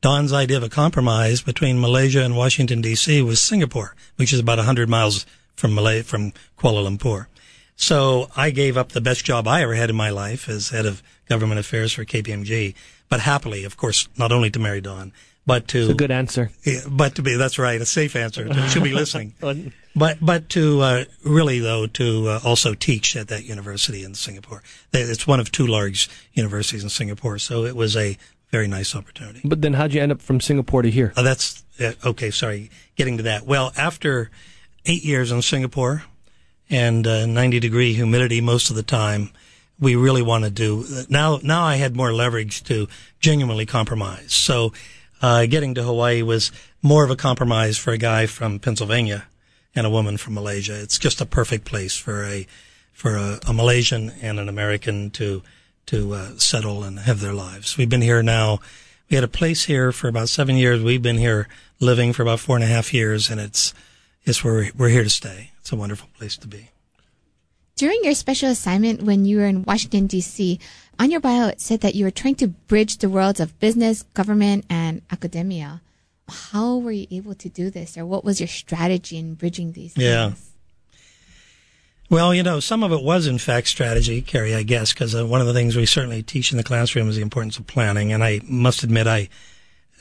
Dawn's 0.00 0.32
idea 0.32 0.58
of 0.58 0.62
a 0.62 0.68
compromise 0.68 1.40
between 1.40 1.80
Malaysia 1.80 2.22
and 2.22 2.36
Washington 2.36 2.82
D.C. 2.82 3.22
was 3.22 3.40
Singapore, 3.40 3.94
which 4.16 4.32
is 4.32 4.40
about 4.40 4.58
100 4.58 4.88
miles 4.88 5.24
from 5.56 5.74
Malay, 5.74 6.02
from 6.02 6.32
Kuala 6.58 6.86
Lumpur. 6.86 7.26
So 7.76 8.28
I 8.36 8.50
gave 8.50 8.76
up 8.76 8.90
the 8.90 9.00
best 9.00 9.24
job 9.24 9.48
I 9.48 9.62
ever 9.62 9.74
had 9.74 9.90
in 9.90 9.96
my 9.96 10.10
life 10.10 10.48
as 10.48 10.70
head 10.70 10.86
of 10.86 11.02
government 11.28 11.58
affairs 11.58 11.92
for 11.92 12.04
KPMG, 12.04 12.74
but 13.08 13.20
happily, 13.20 13.64
of 13.64 13.76
course, 13.76 14.08
not 14.16 14.32
only 14.32 14.50
to 14.50 14.58
marry 14.58 14.80
Dawn, 14.80 15.12
but 15.46 15.68
to 15.68 15.82
it's 15.82 15.90
a 15.90 15.94
good 15.94 16.10
answer. 16.10 16.50
Yeah, 16.64 16.80
but 16.88 17.16
to 17.16 17.22
be 17.22 17.36
that's 17.36 17.58
right, 17.58 17.80
a 17.80 17.86
safe 17.86 18.16
answer. 18.16 18.52
She'll 18.68 18.82
be 18.82 18.94
listening. 18.94 19.34
but 19.96 20.18
but 20.20 20.48
to 20.50 20.80
uh, 20.80 21.04
really 21.24 21.58
though 21.58 21.86
to 21.86 22.28
uh, 22.28 22.40
also 22.44 22.74
teach 22.74 23.16
at 23.16 23.28
that 23.28 23.44
university 23.44 24.04
in 24.04 24.14
Singapore. 24.14 24.62
It's 24.92 25.26
one 25.26 25.40
of 25.40 25.52
two 25.52 25.66
large 25.66 26.08
universities 26.32 26.82
in 26.82 26.90
Singapore, 26.90 27.38
so 27.38 27.64
it 27.64 27.76
was 27.76 27.96
a 27.96 28.16
very 28.50 28.68
nice 28.68 28.94
opportunity. 28.94 29.40
But 29.44 29.62
then, 29.62 29.74
how'd 29.74 29.92
you 29.92 30.00
end 30.00 30.12
up 30.12 30.22
from 30.22 30.40
Singapore 30.40 30.82
to 30.82 30.90
here? 30.90 31.12
Uh, 31.16 31.22
that's 31.22 31.64
uh, 31.80 31.92
okay. 32.04 32.30
Sorry, 32.30 32.70
getting 32.96 33.18
to 33.18 33.24
that. 33.24 33.46
Well, 33.46 33.72
after 33.76 34.30
eight 34.86 35.04
years 35.04 35.30
in 35.32 35.42
Singapore 35.42 36.04
and 36.70 37.06
uh, 37.06 37.26
90 37.26 37.60
degree 37.60 37.92
humidity 37.92 38.40
most 38.40 38.70
of 38.70 38.76
the 38.76 38.82
time 38.82 39.30
we 39.78 39.96
really 39.96 40.22
want 40.22 40.44
to 40.44 40.50
do. 40.50 40.84
Now, 41.08 41.40
now 41.42 41.64
I 41.64 41.76
had 41.76 41.96
more 41.96 42.12
leverage 42.12 42.62
to 42.64 42.88
genuinely 43.20 43.66
compromise. 43.66 44.32
So, 44.32 44.72
uh, 45.22 45.46
getting 45.46 45.74
to 45.74 45.82
Hawaii 45.82 46.22
was 46.22 46.52
more 46.82 47.04
of 47.04 47.10
a 47.10 47.16
compromise 47.16 47.78
for 47.78 47.92
a 47.92 47.98
guy 47.98 48.26
from 48.26 48.58
Pennsylvania 48.58 49.26
and 49.74 49.86
a 49.86 49.90
woman 49.90 50.16
from 50.16 50.34
Malaysia. 50.34 50.80
It's 50.80 50.98
just 50.98 51.20
a 51.20 51.26
perfect 51.26 51.64
place 51.64 51.96
for 51.96 52.24
a, 52.24 52.46
for 52.92 53.16
a, 53.16 53.40
a 53.46 53.52
Malaysian 53.52 54.12
and 54.20 54.38
an 54.38 54.48
American 54.48 55.10
to, 55.12 55.42
to, 55.86 56.14
uh, 56.14 56.36
settle 56.36 56.84
and 56.84 56.98
have 57.00 57.20
their 57.20 57.32
lives. 57.32 57.76
We've 57.76 57.88
been 57.88 58.02
here 58.02 58.22
now. 58.22 58.60
We 59.10 59.14
had 59.14 59.24
a 59.24 59.28
place 59.28 59.64
here 59.64 59.92
for 59.92 60.08
about 60.08 60.28
seven 60.28 60.56
years. 60.56 60.82
We've 60.82 61.02
been 61.02 61.18
here 61.18 61.48
living 61.80 62.12
for 62.12 62.22
about 62.22 62.40
four 62.40 62.56
and 62.56 62.64
a 62.64 62.68
half 62.68 62.92
years 62.92 63.30
and 63.30 63.40
it's, 63.40 63.72
it's 64.24 64.42
where 64.42 64.70
we're 64.76 64.88
here 64.88 65.04
to 65.04 65.10
stay. 65.10 65.50
It's 65.60 65.72
a 65.72 65.76
wonderful 65.76 66.08
place 66.16 66.36
to 66.38 66.48
be. 66.48 66.70
During 67.76 68.00
your 68.04 68.14
special 68.14 68.50
assignment 68.50 69.02
when 69.02 69.24
you 69.24 69.38
were 69.38 69.46
in 69.46 69.64
Washington, 69.64 70.06
D.C., 70.06 70.60
on 70.98 71.10
your 71.10 71.20
bio 71.20 71.48
it 71.48 71.60
said 71.60 71.80
that 71.80 71.96
you 71.96 72.04
were 72.04 72.10
trying 72.10 72.36
to 72.36 72.48
bridge 72.48 72.98
the 72.98 73.08
worlds 73.08 73.40
of 73.40 73.58
business, 73.58 74.02
government, 74.14 74.64
and 74.70 75.02
academia. 75.10 75.82
How 76.28 76.76
were 76.76 76.92
you 76.92 77.06
able 77.10 77.34
to 77.34 77.48
do 77.48 77.70
this, 77.70 77.98
or 77.98 78.06
what 78.06 78.24
was 78.24 78.40
your 78.40 78.46
strategy 78.46 79.18
in 79.18 79.34
bridging 79.34 79.72
these 79.72 79.96
yeah. 79.96 80.28
things? 80.28 80.50
Well, 82.10 82.32
you 82.32 82.42
know, 82.42 82.60
some 82.60 82.84
of 82.84 82.92
it 82.92 83.02
was 83.02 83.26
in 83.26 83.38
fact 83.38 83.66
strategy, 83.66 84.22
Carrie, 84.22 84.54
I 84.54 84.62
guess, 84.62 84.92
because 84.92 85.14
uh, 85.14 85.26
one 85.26 85.40
of 85.40 85.46
the 85.46 85.52
things 85.52 85.74
we 85.74 85.86
certainly 85.86 86.22
teach 86.22 86.52
in 86.52 86.58
the 86.58 86.64
classroom 86.64 87.08
is 87.08 87.16
the 87.16 87.22
importance 87.22 87.58
of 87.58 87.66
planning. 87.66 88.12
And 88.12 88.22
I 88.22 88.40
must 88.44 88.84
admit, 88.84 89.06
I 89.06 89.28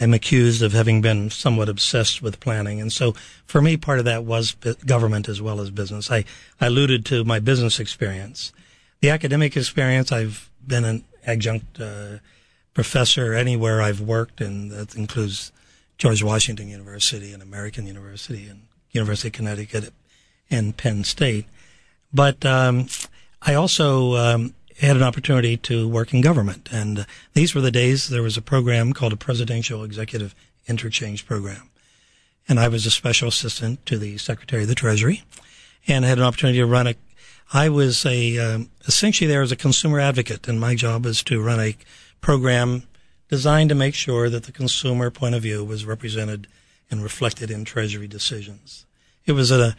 am 0.03 0.13
accused 0.13 0.61
of 0.61 0.73
having 0.73 1.01
been 1.01 1.29
somewhat 1.29 1.69
obsessed 1.69 2.21
with 2.21 2.39
planning. 2.39 2.79
And 2.79 2.91
so 2.91 3.13
for 3.45 3.61
me, 3.61 3.77
part 3.77 3.99
of 3.99 4.05
that 4.05 4.23
was 4.23 4.55
government 4.85 5.27
as 5.27 5.41
well 5.41 5.59
as 5.59 5.71
business. 5.71 6.11
I, 6.11 6.25
I 6.61 6.67
alluded 6.67 7.05
to 7.07 7.23
my 7.23 7.39
business 7.39 7.79
experience. 7.79 8.53
The 9.01 9.09
academic 9.09 9.57
experience, 9.57 10.11
I've 10.11 10.49
been 10.65 10.85
an 10.85 11.03
adjunct 11.25 11.79
uh, 11.79 12.17
professor 12.73 13.33
anywhere 13.33 13.81
I've 13.81 14.01
worked, 14.01 14.41
and 14.41 14.71
that 14.71 14.95
includes 14.95 15.51
George 15.97 16.23
Washington 16.23 16.67
University 16.67 17.33
and 17.33 17.41
American 17.41 17.87
University 17.87 18.47
and 18.47 18.67
University 18.91 19.29
of 19.29 19.33
Connecticut 19.33 19.93
and 20.49 20.75
Penn 20.75 21.03
State. 21.03 21.45
But 22.13 22.45
um, 22.45 22.87
I 23.41 23.53
also 23.53 24.15
um, 24.15 24.53
had 24.87 24.97
an 24.97 25.03
opportunity 25.03 25.57
to 25.57 25.87
work 25.87 26.13
in 26.13 26.21
government. 26.21 26.69
And 26.71 26.99
uh, 26.99 27.03
these 27.33 27.55
were 27.55 27.61
the 27.61 27.71
days 27.71 28.09
there 28.09 28.23
was 28.23 28.37
a 28.37 28.41
program 28.41 28.93
called 28.93 29.13
a 29.13 29.17
Presidential 29.17 29.83
Executive 29.83 30.35
Interchange 30.67 31.25
Program. 31.25 31.69
And 32.47 32.59
I 32.59 32.67
was 32.67 32.85
a 32.85 32.91
special 32.91 33.29
assistant 33.29 33.85
to 33.85 33.97
the 33.97 34.17
Secretary 34.17 34.63
of 34.63 34.67
the 34.67 34.75
Treasury 34.75 35.23
and 35.87 36.03
had 36.03 36.17
an 36.17 36.23
opportunity 36.23 36.59
to 36.59 36.65
run 36.65 36.87
a, 36.87 36.95
I 37.53 37.69
was 37.69 38.05
a, 38.05 38.37
um, 38.37 38.69
essentially 38.85 39.27
there 39.27 39.41
as 39.41 39.51
a 39.51 39.57
consumer 39.57 39.99
advocate 39.99 40.47
and 40.47 40.59
my 40.59 40.75
job 40.75 41.05
was 41.05 41.23
to 41.23 41.41
run 41.41 41.59
a 41.59 41.77
program 42.19 42.83
designed 43.29 43.69
to 43.69 43.75
make 43.75 43.95
sure 43.95 44.29
that 44.29 44.43
the 44.43 44.51
consumer 44.51 45.09
point 45.09 45.35
of 45.35 45.41
view 45.41 45.63
was 45.63 45.85
represented 45.85 46.47
and 46.91 47.01
reflected 47.01 47.49
in 47.49 47.65
Treasury 47.65 48.07
decisions. 48.07 48.85
It 49.25 49.31
was 49.31 49.51
a, 49.51 49.75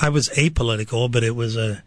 I 0.00 0.08
was 0.08 0.30
apolitical, 0.30 1.10
but 1.10 1.22
it 1.22 1.36
was 1.36 1.56
a, 1.56 1.82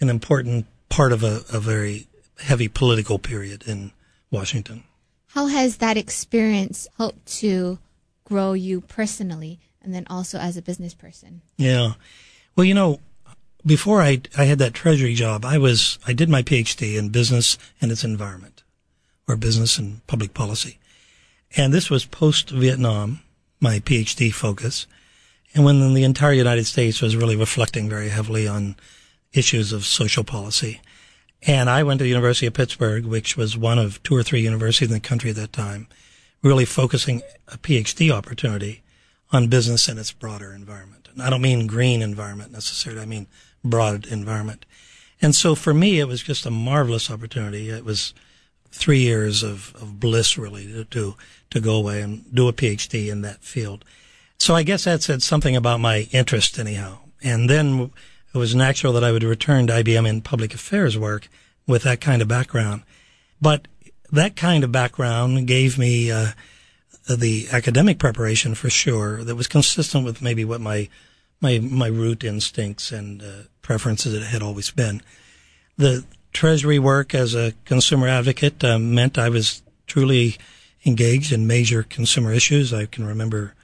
an 0.00 0.08
important 0.08 0.66
part 0.88 1.12
of 1.12 1.22
a, 1.22 1.42
a 1.52 1.60
very 1.60 2.06
heavy 2.38 2.68
political 2.68 3.18
period 3.18 3.64
in 3.66 3.92
Washington. 4.30 4.84
How 5.28 5.46
has 5.46 5.78
that 5.78 5.96
experience 5.96 6.88
helped 6.96 7.26
to 7.38 7.78
grow 8.24 8.52
you 8.52 8.80
personally 8.80 9.60
and 9.82 9.94
then 9.94 10.06
also 10.08 10.38
as 10.38 10.56
a 10.56 10.62
business 10.62 10.94
person? 10.94 11.42
Yeah. 11.56 11.92
Well, 12.54 12.64
you 12.64 12.74
know, 12.74 13.00
before 13.64 14.00
I, 14.00 14.22
I 14.36 14.44
had 14.44 14.58
that 14.58 14.74
treasury 14.74 15.14
job, 15.14 15.44
I 15.44 15.58
was, 15.58 15.98
I 16.06 16.12
did 16.12 16.28
my 16.28 16.42
PhD 16.42 16.96
in 16.96 17.10
business 17.10 17.58
and 17.80 17.90
its 17.90 18.04
environment 18.04 18.62
or 19.28 19.36
business 19.36 19.78
and 19.78 20.06
public 20.06 20.34
policy. 20.34 20.78
And 21.56 21.72
this 21.72 21.90
was 21.90 22.04
post 22.04 22.50
Vietnam, 22.50 23.20
my 23.60 23.80
PhD 23.80 24.32
focus. 24.32 24.86
And 25.54 25.64
when 25.64 25.94
the 25.94 26.04
entire 26.04 26.32
United 26.32 26.66
States 26.66 27.00
was 27.00 27.16
really 27.16 27.36
reflecting 27.36 27.88
very 27.88 28.08
heavily 28.08 28.46
on 28.46 28.76
issues 29.36 29.72
of 29.72 29.84
social 29.84 30.24
policy. 30.24 30.80
And 31.42 31.68
I 31.68 31.82
went 31.82 31.98
to 31.98 32.04
the 32.04 32.08
University 32.10 32.46
of 32.46 32.54
Pittsburgh, 32.54 33.04
which 33.04 33.36
was 33.36 33.56
one 33.56 33.78
of 33.78 34.02
two 34.02 34.16
or 34.16 34.22
three 34.22 34.40
universities 34.40 34.88
in 34.88 34.94
the 34.94 35.00
country 35.00 35.30
at 35.30 35.36
that 35.36 35.52
time, 35.52 35.86
really 36.42 36.64
focusing 36.64 37.22
a 37.48 37.58
PhD 37.58 38.10
opportunity 38.10 38.82
on 39.32 39.48
business 39.48 39.88
and 39.88 39.98
its 39.98 40.12
broader 40.12 40.52
environment. 40.52 41.08
And 41.12 41.22
I 41.22 41.30
don't 41.30 41.42
mean 41.42 41.66
green 41.66 42.02
environment 42.02 42.52
necessarily, 42.52 43.02
I 43.02 43.06
mean 43.06 43.26
broad 43.64 44.06
environment. 44.06 44.64
And 45.20 45.34
so 45.34 45.54
for 45.54 45.72
me, 45.72 45.98
it 45.98 46.08
was 46.08 46.22
just 46.22 46.46
a 46.46 46.50
marvelous 46.50 47.10
opportunity. 47.10 47.70
It 47.70 47.84
was 47.84 48.12
three 48.70 49.00
years 49.00 49.42
of, 49.42 49.74
of 49.76 49.98
bliss 49.98 50.36
really 50.36 50.66
to, 50.66 50.84
to, 50.84 51.16
to 51.50 51.60
go 51.60 51.76
away 51.76 52.02
and 52.02 52.24
do 52.34 52.48
a 52.48 52.52
PhD 52.52 53.10
in 53.10 53.22
that 53.22 53.42
field. 53.42 53.84
So 54.38 54.54
I 54.54 54.62
guess 54.62 54.84
that 54.84 55.02
said 55.02 55.22
something 55.22 55.56
about 55.56 55.80
my 55.80 56.08
interest 56.12 56.58
anyhow. 56.58 56.98
And 57.22 57.48
then 57.48 57.90
it 58.36 58.38
was 58.38 58.54
natural 58.54 58.92
that 58.92 59.04
I 59.04 59.12
would 59.12 59.22
return 59.22 59.66
to 59.66 59.72
IBM 59.72 60.06
in 60.06 60.20
public 60.20 60.54
affairs 60.54 60.98
work 60.98 61.28
with 61.66 61.82
that 61.82 62.00
kind 62.00 62.20
of 62.20 62.28
background. 62.28 62.82
But 63.40 63.66
that 64.12 64.36
kind 64.36 64.62
of 64.62 64.70
background 64.70 65.46
gave 65.46 65.78
me 65.78 66.10
uh, 66.10 66.32
the 67.08 67.48
academic 67.50 67.98
preparation 67.98 68.54
for 68.54 68.70
sure 68.70 69.24
that 69.24 69.36
was 69.36 69.46
consistent 69.46 70.04
with 70.04 70.22
maybe 70.22 70.44
what 70.44 70.60
my 70.60 70.88
my 71.40 71.58
my 71.58 71.86
root 71.86 72.24
instincts 72.24 72.92
and 72.92 73.22
uh, 73.22 73.42
preferences 73.62 74.26
had 74.26 74.42
always 74.42 74.70
been. 74.70 75.02
The 75.76 76.04
treasury 76.32 76.78
work 76.78 77.14
as 77.14 77.34
a 77.34 77.54
consumer 77.64 78.06
advocate 78.06 78.62
uh, 78.62 78.78
meant 78.78 79.18
I 79.18 79.28
was 79.28 79.62
truly 79.86 80.36
engaged 80.84 81.32
in 81.32 81.46
major 81.46 81.82
consumer 81.82 82.32
issues. 82.32 82.72
I 82.72 82.86
can 82.86 83.06
remember 83.06 83.54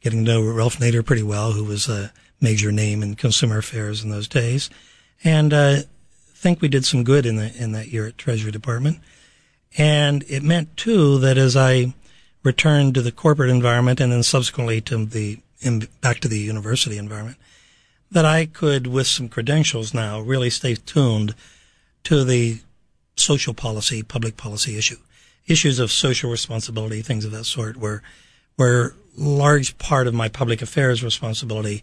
getting 0.00 0.24
to 0.24 0.32
know 0.32 0.42
Ralph 0.42 0.78
Nader 0.78 1.04
pretty 1.04 1.22
well, 1.22 1.52
who 1.52 1.64
was 1.64 1.88
a 1.88 2.12
major 2.40 2.70
name 2.72 3.02
in 3.02 3.14
consumer 3.14 3.58
affairs 3.58 4.02
in 4.04 4.10
those 4.10 4.28
days, 4.28 4.70
and 5.24 5.52
uh, 5.52 5.78
think 6.38 6.60
we 6.60 6.68
did 6.68 6.84
some 6.84 7.02
good 7.04 7.26
in 7.26 7.36
the 7.36 7.52
in 7.56 7.72
that 7.72 7.88
year 7.88 8.06
at 8.06 8.18
Treasury 8.18 8.52
Department. 8.52 9.00
And 9.76 10.24
it 10.28 10.42
meant 10.42 10.76
too 10.76 11.18
that 11.18 11.36
as 11.36 11.56
I 11.56 11.94
returned 12.42 12.94
to 12.94 13.02
the 13.02 13.12
corporate 13.12 13.50
environment 13.50 14.00
and 14.00 14.12
then 14.12 14.22
subsequently 14.22 14.80
to 14.82 15.04
the 15.04 15.38
in, 15.60 15.88
back 16.00 16.20
to 16.20 16.28
the 16.28 16.38
university 16.38 16.96
environment, 16.96 17.36
that 18.10 18.24
I 18.24 18.46
could, 18.46 18.86
with 18.86 19.06
some 19.06 19.28
credentials 19.28 19.92
now, 19.92 20.20
really 20.20 20.50
stay 20.50 20.74
tuned 20.74 21.34
to 22.04 22.24
the 22.24 22.60
social 23.16 23.54
policy, 23.54 24.02
public 24.02 24.36
policy 24.36 24.78
issue. 24.78 24.98
Issues 25.46 25.78
of 25.78 25.90
social 25.90 26.30
responsibility, 26.30 27.02
things 27.02 27.24
of 27.24 27.32
that 27.32 27.44
sort 27.44 27.76
were, 27.76 28.02
were 28.56 28.94
large 29.16 29.76
part 29.78 30.06
of 30.06 30.14
my 30.14 30.28
public 30.28 30.62
affairs 30.62 31.02
responsibility 31.02 31.82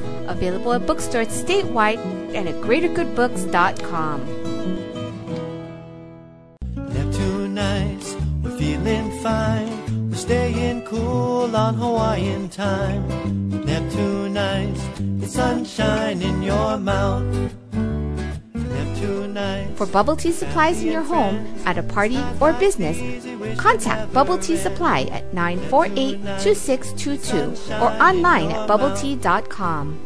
Available 0.31 0.71
at 0.73 0.87
bookstores 0.87 1.27
statewide 1.27 1.99
and 2.33 2.47
at 2.47 2.55
greatergoodbooks.com. 2.55 4.17
Neptune 6.93 7.53
nights, 7.53 8.15
we're 8.41 8.57
feeling 8.57 9.11
fine. 9.19 10.09
We're 10.09 10.15
staying 10.15 10.85
cool 10.85 11.53
on 11.55 11.75
Hawaiian 11.75 12.47
time. 12.47 13.03
Neptune 13.65 14.33
nights, 14.33 14.81
sunshine 15.31 16.21
in 16.21 16.41
your 16.41 16.77
mouth. 16.77 17.60
Neptune 19.01 19.33
nights. 19.33 19.77
For 19.77 19.85
bubble 19.87 20.15
tea 20.15 20.31
supplies 20.31 20.81
in 20.83 20.91
your 20.91 21.01
home, 21.01 21.45
at 21.65 21.77
a 21.77 21.83
party, 21.83 22.19
or 22.39 22.53
business, 22.53 22.97
contact 23.57 24.13
Bubble 24.13 24.37
Tea 24.37 24.57
Supply 24.57 25.01
at 25.11 25.33
948 25.33 26.21
2622 26.41 27.73
or 27.75 27.89
online 28.01 28.51
at 28.51 28.69
bubbletea.com. 28.69 29.99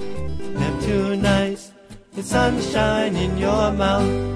Neptune 0.54 1.22
nights, 1.22 1.72
the 2.14 2.24
sunshine 2.24 3.16
in 3.16 3.38
your 3.38 3.72
mouth. 3.74 4.32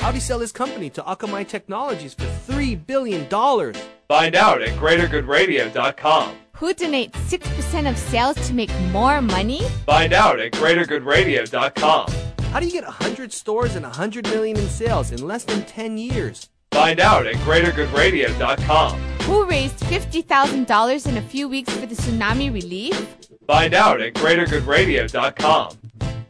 How'd 0.00 0.14
he 0.14 0.20
sell 0.20 0.38
his 0.38 0.52
company 0.52 0.88
to 0.90 1.02
Akamai 1.02 1.48
Technologies 1.48 2.14
for 2.14 2.26
$3 2.52 2.86
billion? 2.86 3.26
Find 3.28 4.36
out 4.36 4.62
at 4.62 4.78
greatergoodradio.com. 4.78 6.36
Who 6.58 6.72
donates 6.72 7.12
6% 7.28 7.90
of 7.90 7.98
sales 7.98 8.36
to 8.48 8.54
make 8.54 8.70
more 8.90 9.20
money? 9.20 9.60
Find 9.84 10.14
out 10.14 10.40
at 10.40 10.52
greatergoodradio.com. 10.52 12.06
How 12.50 12.60
do 12.60 12.66
you 12.66 12.72
get 12.72 12.84
100 12.84 13.30
stores 13.32 13.74
and 13.76 13.84
100 13.84 14.24
million 14.30 14.56
in 14.56 14.66
sales 14.68 15.12
in 15.12 15.26
less 15.26 15.44
than 15.44 15.66
10 15.66 15.98
years? 15.98 16.48
Find 16.72 16.98
out 16.98 17.26
at 17.26 17.34
greatergoodradio.com. 17.36 19.00
Who 19.24 19.44
raised 19.44 19.80
$50,000 19.80 21.06
in 21.06 21.16
a 21.18 21.22
few 21.22 21.46
weeks 21.46 21.74
for 21.74 21.84
the 21.84 21.94
tsunami 21.94 22.50
relief? 22.52 23.16
Find 23.46 23.74
out 23.74 24.00
at 24.00 24.14
greatergoodradio.com. 24.14 25.76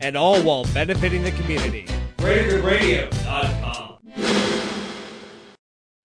And 0.00 0.16
all 0.16 0.42
while 0.42 0.64
benefiting 0.74 1.22
the 1.22 1.30
community. 1.32 1.86
greatergoodradio.com. 2.18 3.85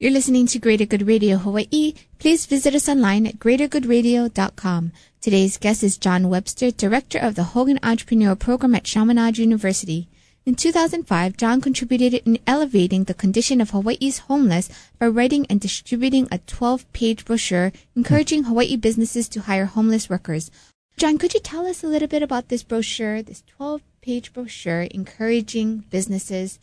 You're 0.01 0.09
listening 0.09 0.47
to 0.47 0.57
Greater 0.57 0.87
Good 0.87 1.05
Radio 1.05 1.37
Hawaii. 1.37 1.93
Please 2.17 2.47
visit 2.47 2.73
us 2.73 2.89
online 2.89 3.27
at 3.27 3.37
greatergoodradio.com. 3.37 4.91
Today's 5.21 5.59
guest 5.59 5.83
is 5.83 5.99
John 5.99 6.27
Webster, 6.27 6.71
Director 6.71 7.19
of 7.19 7.35
the 7.35 7.43
Hogan 7.53 7.79
Entrepreneur 7.83 8.35
Program 8.35 8.73
at 8.73 8.83
Chaminade 8.83 9.37
University. 9.37 10.07
In 10.43 10.55
2005, 10.55 11.37
John 11.37 11.61
contributed 11.61 12.15
in 12.25 12.39
elevating 12.47 13.03
the 13.03 13.13
condition 13.13 13.61
of 13.61 13.69
Hawaii's 13.69 14.25
homeless 14.25 14.69
by 14.97 15.05
writing 15.05 15.45
and 15.51 15.61
distributing 15.61 16.27
a 16.31 16.39
12-page 16.39 17.23
brochure 17.23 17.71
encouraging 17.95 18.45
Hawaii 18.45 18.77
businesses 18.77 19.29
to 19.29 19.41
hire 19.41 19.67
homeless 19.67 20.09
workers. 20.09 20.49
John, 20.97 21.19
could 21.19 21.35
you 21.35 21.39
tell 21.39 21.67
us 21.67 21.83
a 21.83 21.87
little 21.87 22.07
bit 22.07 22.23
about 22.23 22.49
this 22.49 22.63
brochure, 22.63 23.21
this 23.21 23.43
12-page 23.59 24.33
brochure 24.33 24.81
encouraging 24.81 25.85
businesses 25.91 26.57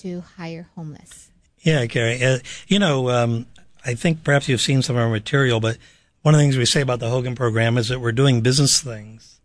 to 0.00 0.22
hire 0.38 0.70
homeless? 0.74 1.30
Yeah, 1.60 1.86
Gary. 1.86 2.22
Uh, 2.22 2.38
you 2.66 2.78
know, 2.78 3.10
um, 3.10 3.46
I 3.84 3.94
think 3.94 4.24
perhaps 4.24 4.48
you've 4.48 4.60
seen 4.60 4.82
some 4.82 4.96
of 4.96 5.02
our 5.02 5.08
material, 5.08 5.60
but 5.60 5.78
one 6.22 6.34
of 6.34 6.38
the 6.38 6.44
things 6.44 6.56
we 6.56 6.64
say 6.64 6.80
about 6.80 7.00
the 7.00 7.10
Hogan 7.10 7.34
program 7.34 7.78
is 7.78 7.88
that 7.88 8.00
we're 8.00 8.12
doing 8.12 8.40
business 8.40 8.80
things 8.80 9.40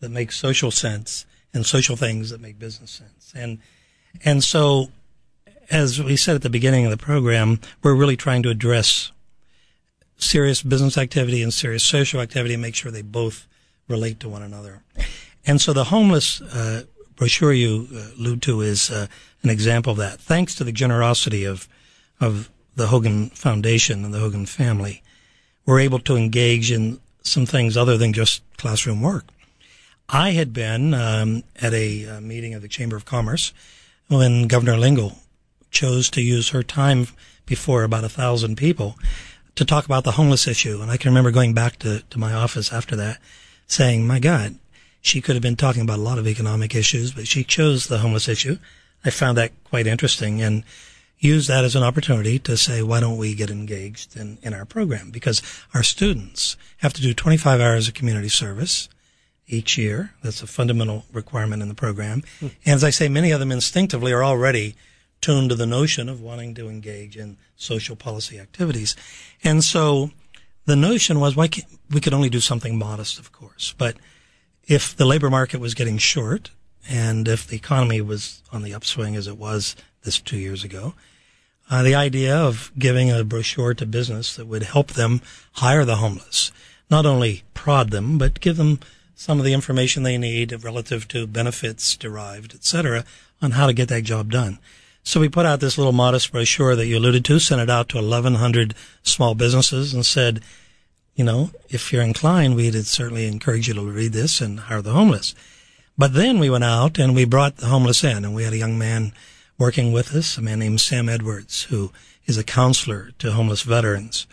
that 0.00 0.10
make 0.10 0.32
social 0.32 0.70
sense 0.70 1.26
and 1.54 1.66
social 1.66 1.96
things 1.96 2.30
that 2.30 2.40
make 2.40 2.58
business 2.58 2.90
sense. 2.90 3.32
And, 3.34 3.58
and 4.24 4.42
so, 4.42 4.88
as 5.70 6.02
we 6.02 6.16
said 6.16 6.34
at 6.34 6.42
the 6.42 6.50
beginning 6.50 6.84
of 6.84 6.90
the 6.90 6.96
program, 6.96 7.60
we're 7.82 7.94
really 7.94 8.16
trying 8.16 8.42
to 8.42 8.50
address 8.50 9.12
serious 10.16 10.62
business 10.62 10.96
activity 10.96 11.42
and 11.42 11.52
serious 11.52 11.82
social 11.82 12.20
activity 12.20 12.54
and 12.54 12.62
make 12.62 12.74
sure 12.74 12.90
they 12.90 13.02
both 13.02 13.46
relate 13.88 14.20
to 14.20 14.28
one 14.28 14.42
another. 14.42 14.82
And 15.44 15.60
so 15.60 15.72
the 15.72 15.84
homeless 15.84 16.40
uh, 16.40 16.84
brochure 17.16 17.52
you 17.52 17.88
uh, 17.94 18.18
allude 18.18 18.42
to 18.42 18.60
is 18.60 18.90
uh, 18.90 19.06
an 19.42 19.50
example 19.50 19.92
of 19.92 19.98
that. 19.98 20.20
Thanks 20.20 20.54
to 20.56 20.64
the 20.64 20.72
generosity 20.72 21.44
of 21.44 21.68
of 22.20 22.50
the 22.74 22.86
Hogan 22.86 23.30
Foundation 23.30 24.04
and 24.04 24.14
the 24.14 24.20
Hogan 24.20 24.46
family, 24.46 25.02
we're 25.66 25.80
able 25.80 25.98
to 26.00 26.16
engage 26.16 26.72
in 26.72 27.00
some 27.22 27.46
things 27.46 27.76
other 27.76 27.96
than 27.96 28.12
just 28.12 28.42
classroom 28.56 29.02
work. 29.02 29.24
I 30.08 30.30
had 30.30 30.52
been 30.52 30.94
um, 30.94 31.42
at 31.56 31.72
a, 31.74 32.06
uh 32.06 32.20
meeting 32.20 32.54
of 32.54 32.62
the 32.62 32.68
Chamber 32.68 32.96
of 32.96 33.04
Commerce 33.04 33.52
when 34.08 34.46
Governor 34.46 34.76
Lingle 34.76 35.18
chose 35.70 36.10
to 36.10 36.20
use 36.22 36.50
her 36.50 36.62
time 36.62 37.08
before 37.46 37.82
about 37.82 38.04
a 38.04 38.08
thousand 38.08 38.56
people 38.56 38.96
to 39.54 39.64
talk 39.64 39.84
about 39.84 40.04
the 40.04 40.12
homeless 40.12 40.46
issue. 40.46 40.80
And 40.80 40.90
I 40.90 40.96
can 40.96 41.10
remember 41.10 41.30
going 41.30 41.54
back 41.54 41.78
to, 41.80 42.02
to 42.10 42.18
my 42.18 42.32
office 42.32 42.72
after 42.72 42.96
that 42.96 43.18
saying, 43.66 44.06
my 44.06 44.18
God, 44.18 44.58
she 45.02 45.20
could 45.20 45.34
have 45.34 45.42
been 45.42 45.56
talking 45.56 45.82
about 45.82 45.98
a 45.98 46.02
lot 46.02 46.18
of 46.18 46.26
economic 46.26 46.74
issues, 46.74 47.12
but 47.12 47.26
she 47.26 47.44
chose 47.44 47.88
the 47.88 47.98
homeless 47.98 48.28
issue. 48.28 48.56
I 49.04 49.10
found 49.10 49.36
that 49.36 49.52
quite 49.64 49.86
interesting 49.86 50.40
and 50.40 50.62
used 51.18 51.48
that 51.48 51.64
as 51.64 51.76
an 51.76 51.82
opportunity 51.82 52.38
to 52.38 52.56
say, 52.56 52.82
why 52.82 53.00
don't 53.00 53.16
we 53.16 53.34
get 53.34 53.50
engaged 53.50 54.16
in, 54.16 54.38
in 54.42 54.54
our 54.54 54.64
program? 54.64 55.10
Because 55.10 55.42
our 55.74 55.82
students 55.82 56.56
have 56.78 56.92
to 56.94 57.02
do 57.02 57.12
25 57.12 57.60
hours 57.60 57.88
of 57.88 57.94
community 57.94 58.28
service 58.28 58.88
each 59.48 59.76
year. 59.76 60.12
That's 60.22 60.42
a 60.42 60.46
fundamental 60.46 61.04
requirement 61.12 61.62
in 61.62 61.68
the 61.68 61.74
program. 61.74 62.22
Hmm. 62.38 62.48
And 62.64 62.76
as 62.76 62.84
I 62.84 62.90
say, 62.90 63.08
many 63.08 63.32
of 63.32 63.40
them 63.40 63.52
instinctively 63.52 64.12
are 64.12 64.24
already 64.24 64.76
tuned 65.20 65.50
to 65.50 65.56
the 65.56 65.66
notion 65.66 66.08
of 66.08 66.20
wanting 66.20 66.54
to 66.54 66.68
engage 66.68 67.16
in 67.16 67.38
social 67.56 67.96
policy 67.96 68.38
activities. 68.38 68.96
And 69.42 69.62
so 69.62 70.10
the 70.66 70.76
notion 70.76 71.20
was, 71.20 71.36
why 71.36 71.48
can't, 71.48 71.66
we 71.90 72.00
could 72.00 72.14
only 72.14 72.30
do 72.30 72.40
something 72.40 72.78
modest, 72.78 73.18
of 73.18 73.32
course, 73.32 73.74
but 73.78 73.96
if 74.66 74.96
the 74.96 75.04
labor 75.04 75.30
market 75.30 75.60
was 75.60 75.74
getting 75.74 75.98
short 75.98 76.50
and 76.88 77.28
if 77.28 77.46
the 77.46 77.56
economy 77.56 78.00
was 78.00 78.42
on 78.52 78.62
the 78.62 78.74
upswing 78.74 79.16
as 79.16 79.26
it 79.26 79.38
was 79.38 79.76
this 80.04 80.20
two 80.20 80.38
years 80.38 80.64
ago, 80.64 80.94
uh, 81.70 81.82
the 81.82 81.94
idea 81.94 82.36
of 82.36 82.70
giving 82.78 83.10
a 83.10 83.24
brochure 83.24 83.74
to 83.74 83.86
business 83.86 84.36
that 84.36 84.46
would 84.46 84.62
help 84.62 84.92
them 84.92 85.20
hire 85.54 85.84
the 85.84 85.96
homeless, 85.96 86.52
not 86.90 87.06
only 87.06 87.44
prod 87.54 87.90
them, 87.90 88.18
but 88.18 88.40
give 88.40 88.56
them 88.56 88.80
some 89.14 89.38
of 89.38 89.44
the 89.44 89.52
information 89.52 90.02
they 90.02 90.18
need 90.18 90.64
relative 90.64 91.06
to 91.08 91.26
benefits 91.26 91.96
derived, 91.96 92.54
et 92.54 92.64
cetera, 92.64 93.04
on 93.40 93.52
how 93.52 93.66
to 93.66 93.72
get 93.72 93.88
that 93.88 94.02
job 94.02 94.30
done. 94.30 94.58
So 95.04 95.20
we 95.20 95.28
put 95.28 95.46
out 95.46 95.60
this 95.60 95.78
little 95.78 95.92
modest 95.92 96.30
brochure 96.30 96.76
that 96.76 96.86
you 96.86 96.98
alluded 96.98 97.24
to, 97.26 97.38
sent 97.38 97.60
it 97.60 97.70
out 97.70 97.88
to 97.90 97.96
1,100 97.96 98.74
small 99.02 99.34
businesses 99.34 99.94
and 99.94 100.06
said, 100.06 100.40
you 101.14 101.24
know, 101.24 101.50
if 101.68 101.92
you're 101.92 102.02
inclined, 102.02 102.56
we'd 102.56 102.74
certainly 102.86 103.26
encourage 103.26 103.68
you 103.68 103.74
to 103.74 103.82
read 103.82 104.12
this 104.12 104.40
and 104.40 104.60
hire 104.60 104.82
the 104.82 104.92
homeless. 104.92 105.34
But 105.98 106.14
then 106.14 106.38
we 106.38 106.48
went 106.48 106.64
out 106.64 106.98
and 106.98 107.14
we 107.14 107.24
brought 107.24 107.58
the 107.58 107.66
homeless 107.66 108.02
in 108.02 108.24
and 108.24 108.34
we 108.34 108.44
had 108.44 108.52
a 108.52 108.58
young 108.58 108.78
man 108.78 109.12
working 109.58 109.92
with 109.92 110.14
us, 110.14 110.38
a 110.38 110.42
man 110.42 110.58
named 110.58 110.80
Sam 110.80 111.08
Edwards, 111.08 111.64
who 111.64 111.92
is 112.26 112.38
a 112.38 112.44
counselor 112.44 113.10
to 113.18 113.32
homeless 113.32 113.62
veterans. 113.62 114.26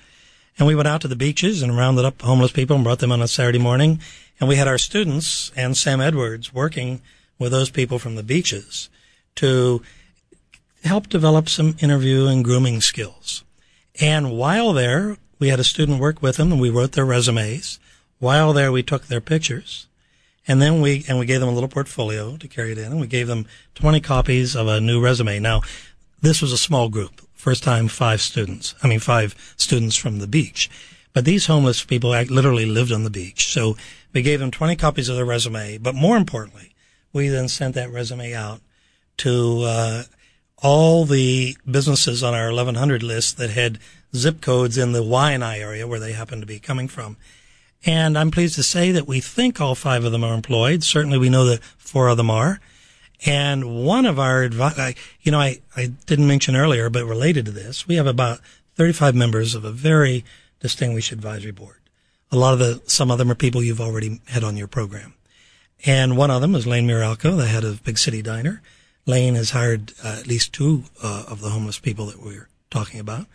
And 0.58 0.68
we 0.68 0.76
went 0.76 0.88
out 0.88 1.02
to 1.02 1.08
the 1.08 1.16
beaches 1.16 1.62
and 1.62 1.76
rounded 1.76 2.06
up 2.06 2.22
homeless 2.22 2.52
people 2.52 2.76
and 2.76 2.84
brought 2.84 3.00
them 3.00 3.12
on 3.12 3.22
a 3.22 3.28
Saturday 3.28 3.60
morning. 3.60 4.00
And 4.40 4.48
we 4.48 4.56
had 4.56 4.68
our 4.68 4.78
students 4.78 5.52
and 5.56 5.76
Sam 5.76 6.00
Edwards 6.00 6.54
working 6.54 7.02
with 7.38 7.52
those 7.52 7.70
people 7.70 8.00
from 8.00 8.16
the 8.16 8.24
beaches 8.24 8.90
to 9.36 9.82
help 10.84 11.10
develop 11.10 11.50
some 11.50 11.76
interview 11.80 12.28
and 12.28 12.44
grooming 12.44 12.82
skills. 12.82 13.44
And 14.02 14.32
while 14.32 14.74
there, 14.74 15.18
we 15.40 15.48
had 15.48 15.60
a 15.60 15.64
student 15.64 16.00
work 16.00 16.22
with 16.22 16.38
them 16.38 16.52
and 16.52 16.62
we 16.62 16.70
wrote 16.70 16.92
their 16.92 17.06
resumes. 17.06 17.80
While 18.20 18.52
there, 18.54 18.72
we 18.72 18.84
took 18.84 19.08
their 19.08 19.22
pictures 19.22 19.88
and 20.48 20.62
then 20.62 20.82
we, 20.82 21.06
and 21.08 21.18
we 21.18 21.26
gave 21.26 21.40
them 21.40 21.50
a 21.50 21.54
little 21.54 21.70
portfolio 21.70 22.36
to 22.38 22.48
carry 22.48 22.74
it 22.74 22.78
in 22.78 22.92
and 22.92 23.00
we 23.00 23.08
gave 23.08 23.28
them 23.28 23.46
20 23.76 24.02
copies 24.02 24.56
of 24.56 24.68
a 24.68 24.82
new 24.82 25.02
resume. 25.02 25.40
Now, 25.40 25.62
this 26.22 26.42
was 26.42 26.52
a 26.52 26.58
small 26.58 26.90
group. 26.90 27.22
First 27.34 27.64
time 27.64 27.88
five 27.88 28.20
students. 28.20 28.76
I 28.84 28.88
mean, 28.88 29.00
five 29.00 29.54
students 29.56 29.96
from 29.96 30.20
the 30.20 30.28
beach. 30.28 30.70
But 31.14 31.24
these 31.24 31.46
homeless 31.46 31.84
people 31.86 32.10
literally 32.10 32.66
lived 32.66 32.92
on 32.92 33.04
the 33.04 33.10
beach. 33.10 33.52
So 33.52 33.78
we 34.14 34.22
gave 34.22 34.40
them 34.40 34.52
20 34.52 34.76
copies 34.76 35.08
of 35.08 35.16
their 35.16 35.26
resume. 35.26 35.78
But 35.78 35.96
more 35.96 36.18
importantly, 36.18 36.76
we 37.14 37.30
then 37.30 37.48
sent 37.48 37.76
that 37.76 37.92
resume 37.92 38.34
out 38.34 38.60
to, 39.18 39.62
uh, 39.64 40.04
all 40.62 41.06
the 41.06 41.56
businesses 41.70 42.22
on 42.22 42.34
our 42.34 42.48
1100 42.48 43.02
list 43.02 43.38
that 43.38 43.52
had 43.52 43.80
zip 44.16 44.42
codes 44.42 44.78
in 44.78 44.92
the 44.92 45.04
Waianae 45.04 45.60
area 45.60 45.88
where 45.88 46.00
they 46.00 46.14
happen 46.14 46.40
to 46.40 46.46
be 46.46 46.60
coming 46.60 46.88
from. 46.88 47.18
And 47.86 48.18
I'm 48.18 48.32
pleased 48.32 48.56
to 48.56 48.64
say 48.64 48.92
that 48.92 49.08
we 49.08 49.22
think 49.22 49.62
all 49.62 49.76
five 49.76 50.04
of 50.04 50.12
them 50.12 50.24
are 50.24 50.34
employed. 50.34 50.84
Certainly 50.84 51.18
we 51.18 51.30
know 51.30 51.46
that 51.46 51.64
four 51.78 52.10
of 52.10 52.18
them 52.18 52.30
are. 52.30 52.60
And 53.26 53.86
one 53.86 54.06
of 54.06 54.20
our 54.20 54.48
advi- 54.48 54.96
you 55.22 55.32
know, 55.32 55.40
I, 55.40 55.60
I 55.76 55.88
didn't 56.06 56.28
mention 56.28 56.56
earlier, 56.56 56.90
but 56.90 57.06
related 57.06 57.46
to 57.46 57.52
this, 57.52 57.88
we 57.88 57.96
have 57.96 58.08
about 58.08 58.40
35 58.76 59.16
members 59.16 59.56
of 59.56 59.66
a 59.66 59.72
very 59.72 60.24
distinguished 60.60 61.12
advisory 61.12 61.52
board. 61.52 61.78
A 62.32 62.38
lot 62.38 62.54
of 62.54 62.60
the, 62.60 62.82
some 62.86 63.12
of 63.12 63.18
them 63.18 63.32
are 63.32 63.36
people 63.36 63.64
you've 63.64 63.82
already 63.82 64.22
had 64.28 64.44
on 64.44 64.56
your 64.56 64.68
program. 64.68 65.14
And 65.86 66.18
one 66.18 66.32
of 66.32 66.42
them 66.42 66.56
is 66.56 66.68
Lane 66.68 66.88
Muraoka, 66.88 67.36
the 67.36 67.48
head 67.48 67.64
of 67.64 67.84
Big 67.84 67.98
City 67.98 68.22
Diner. 68.22 68.62
Lane 69.06 69.36
has 69.36 69.52
hired 69.52 69.94
uh, 70.04 70.18
at 70.20 70.28
least 70.28 70.54
two 70.54 70.84
uh, 71.02 71.24
of 71.28 71.42
the 71.42 71.50
homeless 71.50 71.80
people 71.80 72.06
that 72.08 72.22
we're 72.22 72.48
talking 72.70 73.00
about. 73.00 73.26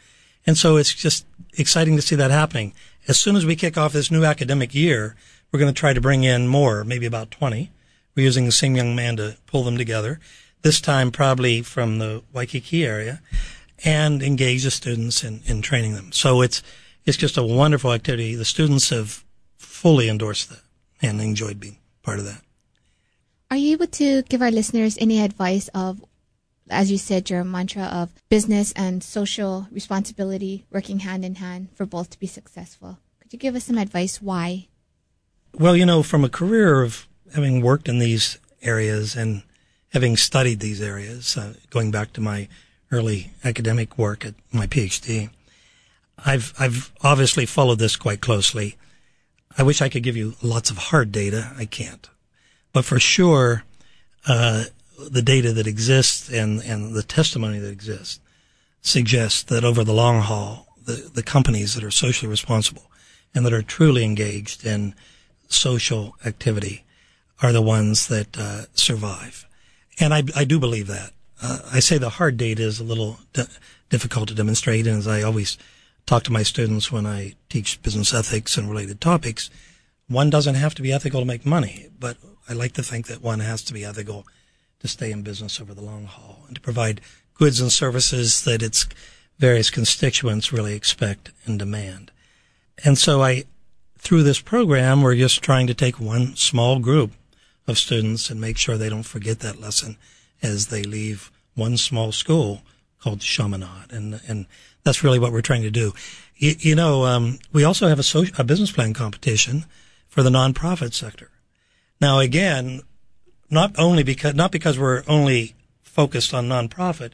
And 0.47 0.59
so 0.59 0.77
it's 0.77 0.93
just 0.93 1.27
exciting 1.55 1.97
to 1.97 2.03
see 2.03 2.17
that 2.17 2.31
happening. 2.31 2.75
As 3.09 3.19
soon 3.19 3.37
as 3.37 3.47
we 3.47 3.57
kick 3.57 3.77
off 3.77 3.93
this 3.93 4.11
new 4.11 4.25
academic 4.25 4.75
year, 4.75 5.17
we're 5.51 5.61
going 5.61 5.73
to 5.73 5.79
try 5.79 5.93
to 5.93 6.01
bring 6.01 6.25
in 6.25 6.49
more, 6.49 6.85
maybe 6.85 7.07
about 7.07 7.31
20. 7.31 7.71
We're 8.15 8.25
using 8.25 8.45
the 8.45 8.53
same 8.53 8.77
young 8.77 8.95
man 8.95 9.17
to 9.17 9.37
pull 9.47 9.65
them 9.65 9.77
together. 9.77 10.21
This 10.63 10.81
time 10.81 11.11
probably 11.11 11.63
from 11.63 11.99
the 11.99 12.23
Waikiki 12.33 12.85
area 12.85 13.21
and 13.85 14.23
engage 14.23 14.65
the 14.65 14.71
students 14.71 15.23
in, 15.25 15.43
in 15.47 15.63
training 15.63 15.95
them. 15.95 16.13
So 16.13 16.41
it's, 16.43 16.63
it's 17.05 17.17
just 17.17 17.37
a 17.37 17.43
wonderful 17.43 17.93
activity. 17.93 18.35
The 18.35 18.45
students 18.45 18.91
have 18.91 19.25
fully 19.57 20.09
endorsed 20.09 20.51
that 20.51 20.63
and 21.03 21.21
enjoyed 21.21 21.61
being 21.61 21.79
part 22.03 22.19
of 22.19 22.25
that. 22.25 22.41
Are 23.51 23.57
you 23.57 23.73
able 23.73 23.87
to 23.87 24.23
give 24.23 24.43
our 24.43 24.51
listeners 24.51 24.97
any 25.01 25.21
advice 25.21 25.69
of, 25.75 26.05
as 26.71 26.91
you 26.91 26.99
said, 26.99 27.31
your 27.31 27.45
mantra 27.45 27.85
of 27.85 28.13
business 28.29 28.73
and 28.73 29.03
social 29.03 29.67
responsibility 29.71 30.65
working 30.71 31.01
hand 31.01 31.25
in 31.25 31.37
hand 31.37 31.69
for 31.75 31.87
both 31.87 32.11
to 32.11 32.19
be 32.19 32.27
successful? 32.27 32.99
Could 33.21 33.33
you 33.33 33.39
give 33.39 33.55
us 33.55 33.65
some 33.65 33.79
advice 33.79 34.23
why? 34.23 34.69
Well, 35.53 35.77
you 35.77 35.87
know, 35.87 36.03
from 36.03 36.25
a 36.25 36.29
career 36.29 36.83
of 36.83 37.07
having 37.35 37.61
worked 37.61 37.89
in 37.89 37.99
these 37.99 38.39
areas 38.63 39.15
and 39.15 39.43
having 39.93 40.17
studied 40.17 40.61
these 40.61 40.81
areas, 40.81 41.37
uh, 41.37 41.55
going 41.71 41.91
back 41.91 42.13
to 42.15 42.21
my 42.21 42.49
early 42.91 43.33
academic 43.45 43.97
work 43.97 44.25
at 44.25 44.35
my 44.53 44.67
PhD, 44.67 45.31
I've 46.19 46.53
I've 46.59 46.93
obviously 47.03 47.47
followed 47.47 47.79
this 47.79 47.97
quite 47.97 48.21
closely. 48.21 48.77
I 49.57 49.63
wish 49.63 49.81
I 49.83 49.89
could 49.89 50.03
give 50.03 50.17
you 50.17 50.35
lots 50.43 50.71
of 50.71 50.79
hard 50.79 51.13
data. 51.13 51.53
I 51.57 51.65
can't, 51.65 52.09
but 52.73 52.85
for 52.85 52.99
sure, 52.99 53.65
uh, 54.27 54.65
the 54.99 55.23
data 55.23 55.53
that 55.53 55.67
exists 55.67 56.31
and 56.31 56.61
and 56.63 56.95
the 56.95 57.03
testimony 57.03 57.59
that 57.59 57.71
exists 57.71 58.21
suggests 58.81 59.43
that 59.45 59.65
over 59.65 59.83
the 59.83 59.95
long 59.95 60.21
haul, 60.21 60.67
the 60.85 61.11
the 61.15 61.23
companies 61.23 61.75
that 61.75 61.85
are 61.85 61.91
socially 61.91 62.31
responsible 62.31 62.91
and 63.35 63.45
that 63.45 63.53
are 63.53 63.63
truly 63.63 64.05
engaged 64.05 64.65
in 64.65 64.95
social 65.49 66.17
activity 66.25 66.85
are 67.43 67.53
the 67.53 67.63
ones 67.63 68.07
that 68.09 68.39
uh, 68.39 68.63
survive. 68.75 69.47
And 69.99 70.15
I, 70.15 70.23
I 70.37 70.45
do 70.45 70.59
believe 70.59 70.87
that. 70.87 71.11
Uh, 71.43 71.59
I 71.73 71.81
say 71.81 71.99
the 71.99 72.11
hard 72.11 72.37
data 72.37 72.63
is 72.63 72.81
a 72.81 72.85
little 72.85 73.19
d- 73.33 73.45
difficult 73.91 74.29
to 74.29 74.35
demonstrate, 74.35 74.87
and 74.87 74.99
as 74.99 75.09
I 75.09 75.23
always 75.23 75.59
talk 76.07 76.23
to 76.25 76.33
my 76.33 76.43
students 76.43 76.93
when 76.93 77.07
I 77.07 77.35
teach 77.49 77.83
business 77.83 78.15
ethics 78.15 78.57
and 78.57 78.69
related 78.69 79.01
topics, 79.01 79.51
one 80.09 80.31
doesn't 80.31 80.55
have 80.55 80.75
to 80.77 80.83
be 80.83 80.93
ethical 80.93 81.21
to 81.21 81.27
make 81.27 81.45
money, 81.45 81.89
but 81.99 82.17
I 82.49 82.53
like 82.53 82.73
to 82.73 82.83
think 82.83 83.07
that 83.07 83.23
one 83.23 83.41
has 83.41 83.63
to 83.65 83.73
be 83.73 83.85
ethical 83.85 84.27
to 84.85 84.89
stay 84.89 85.11
in 85.11 85.23
business 85.23 85.63
over 85.63 85.73
the 85.73 85.81
long 85.81 86.05
haul 86.05 86.45
and 86.47 86.57
to 86.57 86.61
provide 86.61 87.01
goods 87.33 87.59
and 87.59 87.73
services 87.73 88.45
that 88.45 88.63
its 88.63 88.87
various 89.39 89.71
constituents 89.71 90.53
really 90.53 90.75
expect 90.75 91.33
and 91.47 91.59
demand. 91.59 92.11
And 92.85 92.99
so 92.99 93.23
I, 93.23 93.45
through 93.97 94.25
this 94.25 94.43
program, 94.43 95.01
we're 95.01 95.17
just 95.17 95.43
trying 95.43 95.67
to 95.69 95.75
take 95.75 95.99
one 95.99 96.37
small 96.37 96.81
group 96.81 97.13
of 97.67 97.79
students 97.79 98.29
and 98.29 98.39
make 98.39 98.59
sure 98.59 98.77
they 98.77 98.91
don't 98.91 99.05
forget 99.05 99.41
that 99.41 99.59
lesson 99.59 99.97
as 100.43 100.67
they 100.67 100.83
leave 100.83 101.31
one 101.55 101.79
small 101.79 102.13
school 102.13 102.61
called 103.01 103.23
Chaminade. 103.23 103.91
And, 103.91 104.21
and 104.29 104.45
that's 104.83 105.03
really 105.03 105.19
what 105.19 105.33
we're 105.33 105.41
trying 105.41 105.63
to 105.63 105.71
do. 105.71 105.95
You, 106.37 106.57
you 106.59 106.75
know, 106.75 107.07
um, 107.07 107.39
we 107.55 107.65
also 107.65 107.89
have 107.89 107.99
a, 107.99 108.03
social, 108.03 108.35
a 108.39 108.45
business 108.45 108.71
plan 108.71 108.93
competition 108.93 109.65
for 110.09 110.23
the 110.23 110.29
nonprofit 110.29 110.93
sector. 110.93 111.31
Now, 112.03 112.19
again, 112.19 112.83
not 113.51 113.79
only 113.79 114.03
because, 114.03 114.35
not 114.35 114.53
because 114.53 114.79
we're 114.79 115.03
only 115.07 115.55
focused 115.83 116.35
on 116.35 116.49
nonprofit, 116.49 117.13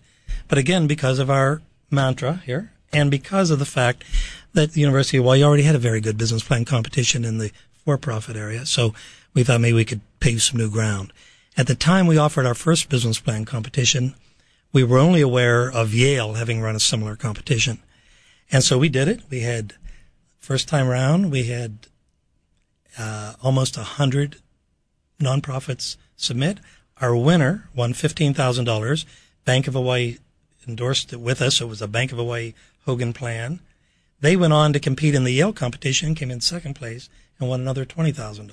but 0.48 0.58
again, 0.58 0.86
because 0.86 1.18
of 1.18 1.30
our 1.30 1.62
mantra 1.90 2.42
here 2.46 2.72
and 2.92 3.10
because 3.10 3.50
of 3.50 3.58
the 3.58 3.64
fact 3.64 4.04
that 4.52 4.72
the 4.72 4.80
University 4.80 5.18
of 5.18 5.24
Hawaii 5.24 5.42
already 5.42 5.62
had 5.62 5.74
a 5.74 5.78
very 5.78 6.00
good 6.00 6.18
business 6.18 6.42
plan 6.42 6.64
competition 6.64 7.24
in 7.24 7.38
the 7.38 7.52
for-profit 7.84 8.36
area. 8.36 8.66
So 8.66 8.94
we 9.34 9.44
thought 9.44 9.60
maybe 9.60 9.74
we 9.74 9.84
could 9.84 10.00
pave 10.18 10.42
some 10.42 10.58
new 10.58 10.70
ground. 10.70 11.12
At 11.56 11.66
the 11.66 11.74
time 11.74 12.06
we 12.06 12.16
offered 12.16 12.46
our 12.46 12.54
first 12.54 12.88
business 12.88 13.18
plan 13.20 13.44
competition, 13.44 14.14
we 14.72 14.84
were 14.84 14.98
only 14.98 15.20
aware 15.20 15.70
of 15.70 15.94
Yale 15.94 16.34
having 16.34 16.60
run 16.60 16.76
a 16.76 16.80
similar 16.80 17.16
competition. 17.16 17.80
And 18.52 18.64
so 18.64 18.78
we 18.78 18.88
did 18.88 19.08
it. 19.08 19.22
We 19.30 19.40
had, 19.40 19.74
first 20.38 20.68
time 20.68 20.88
round, 20.88 21.30
we 21.30 21.44
had 21.44 21.86
uh, 22.98 23.34
almost 23.42 23.76
a 23.76 23.82
hundred 23.82 24.36
nonprofits 25.20 25.96
submit. 26.22 26.58
Our 27.00 27.16
winner 27.16 27.68
won 27.74 27.92
$15,000. 27.92 29.04
Bank 29.44 29.66
of 29.66 29.74
Hawaii 29.74 30.18
endorsed 30.66 31.12
it 31.12 31.20
with 31.20 31.40
us. 31.40 31.60
It 31.60 31.66
was 31.68 31.82
a 31.82 31.88
Bank 31.88 32.12
of 32.12 32.18
Hawaii 32.18 32.54
Hogan 32.84 33.12
plan. 33.12 33.60
They 34.20 34.36
went 34.36 34.52
on 34.52 34.72
to 34.72 34.80
compete 34.80 35.14
in 35.14 35.24
the 35.24 35.32
Yale 35.32 35.52
competition, 35.52 36.14
came 36.14 36.30
in 36.30 36.40
second 36.40 36.74
place, 36.74 37.08
and 37.38 37.48
won 37.48 37.60
another 37.60 37.86
$20,000. 37.86 38.52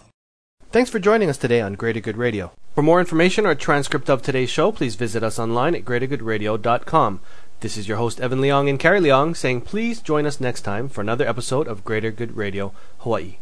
Thanks 0.71 0.89
for 0.89 0.99
joining 0.99 1.29
us 1.29 1.37
today 1.37 1.61
on 1.61 1.73
Greater 1.73 1.99
Good 1.99 2.17
Radio. 2.17 2.51
For 2.75 2.81
more 2.81 2.99
information 2.99 3.45
or 3.45 3.51
a 3.51 3.55
transcript 3.55 4.09
of 4.09 4.21
today's 4.21 4.49
show, 4.49 4.71
please 4.71 4.95
visit 4.95 5.23
us 5.23 5.39
online 5.39 5.75
at 5.75 5.85
greatergoodradio.com. 5.85 7.21
This 7.59 7.75
is 7.75 7.87
your 7.87 7.97
host, 7.97 8.21
Evan 8.21 8.39
Leong 8.39 8.69
and 8.69 8.79
Carrie 8.79 8.99
Leong, 8.99 9.35
saying 9.35 9.61
please 9.61 10.01
join 10.01 10.25
us 10.25 10.39
next 10.39 10.61
time 10.61 10.87
for 10.89 11.01
another 11.01 11.27
episode 11.27 11.67
of 11.67 11.83
Greater 11.83 12.11
Good 12.11 12.37
Radio 12.37 12.73
Hawaii. 12.99 13.37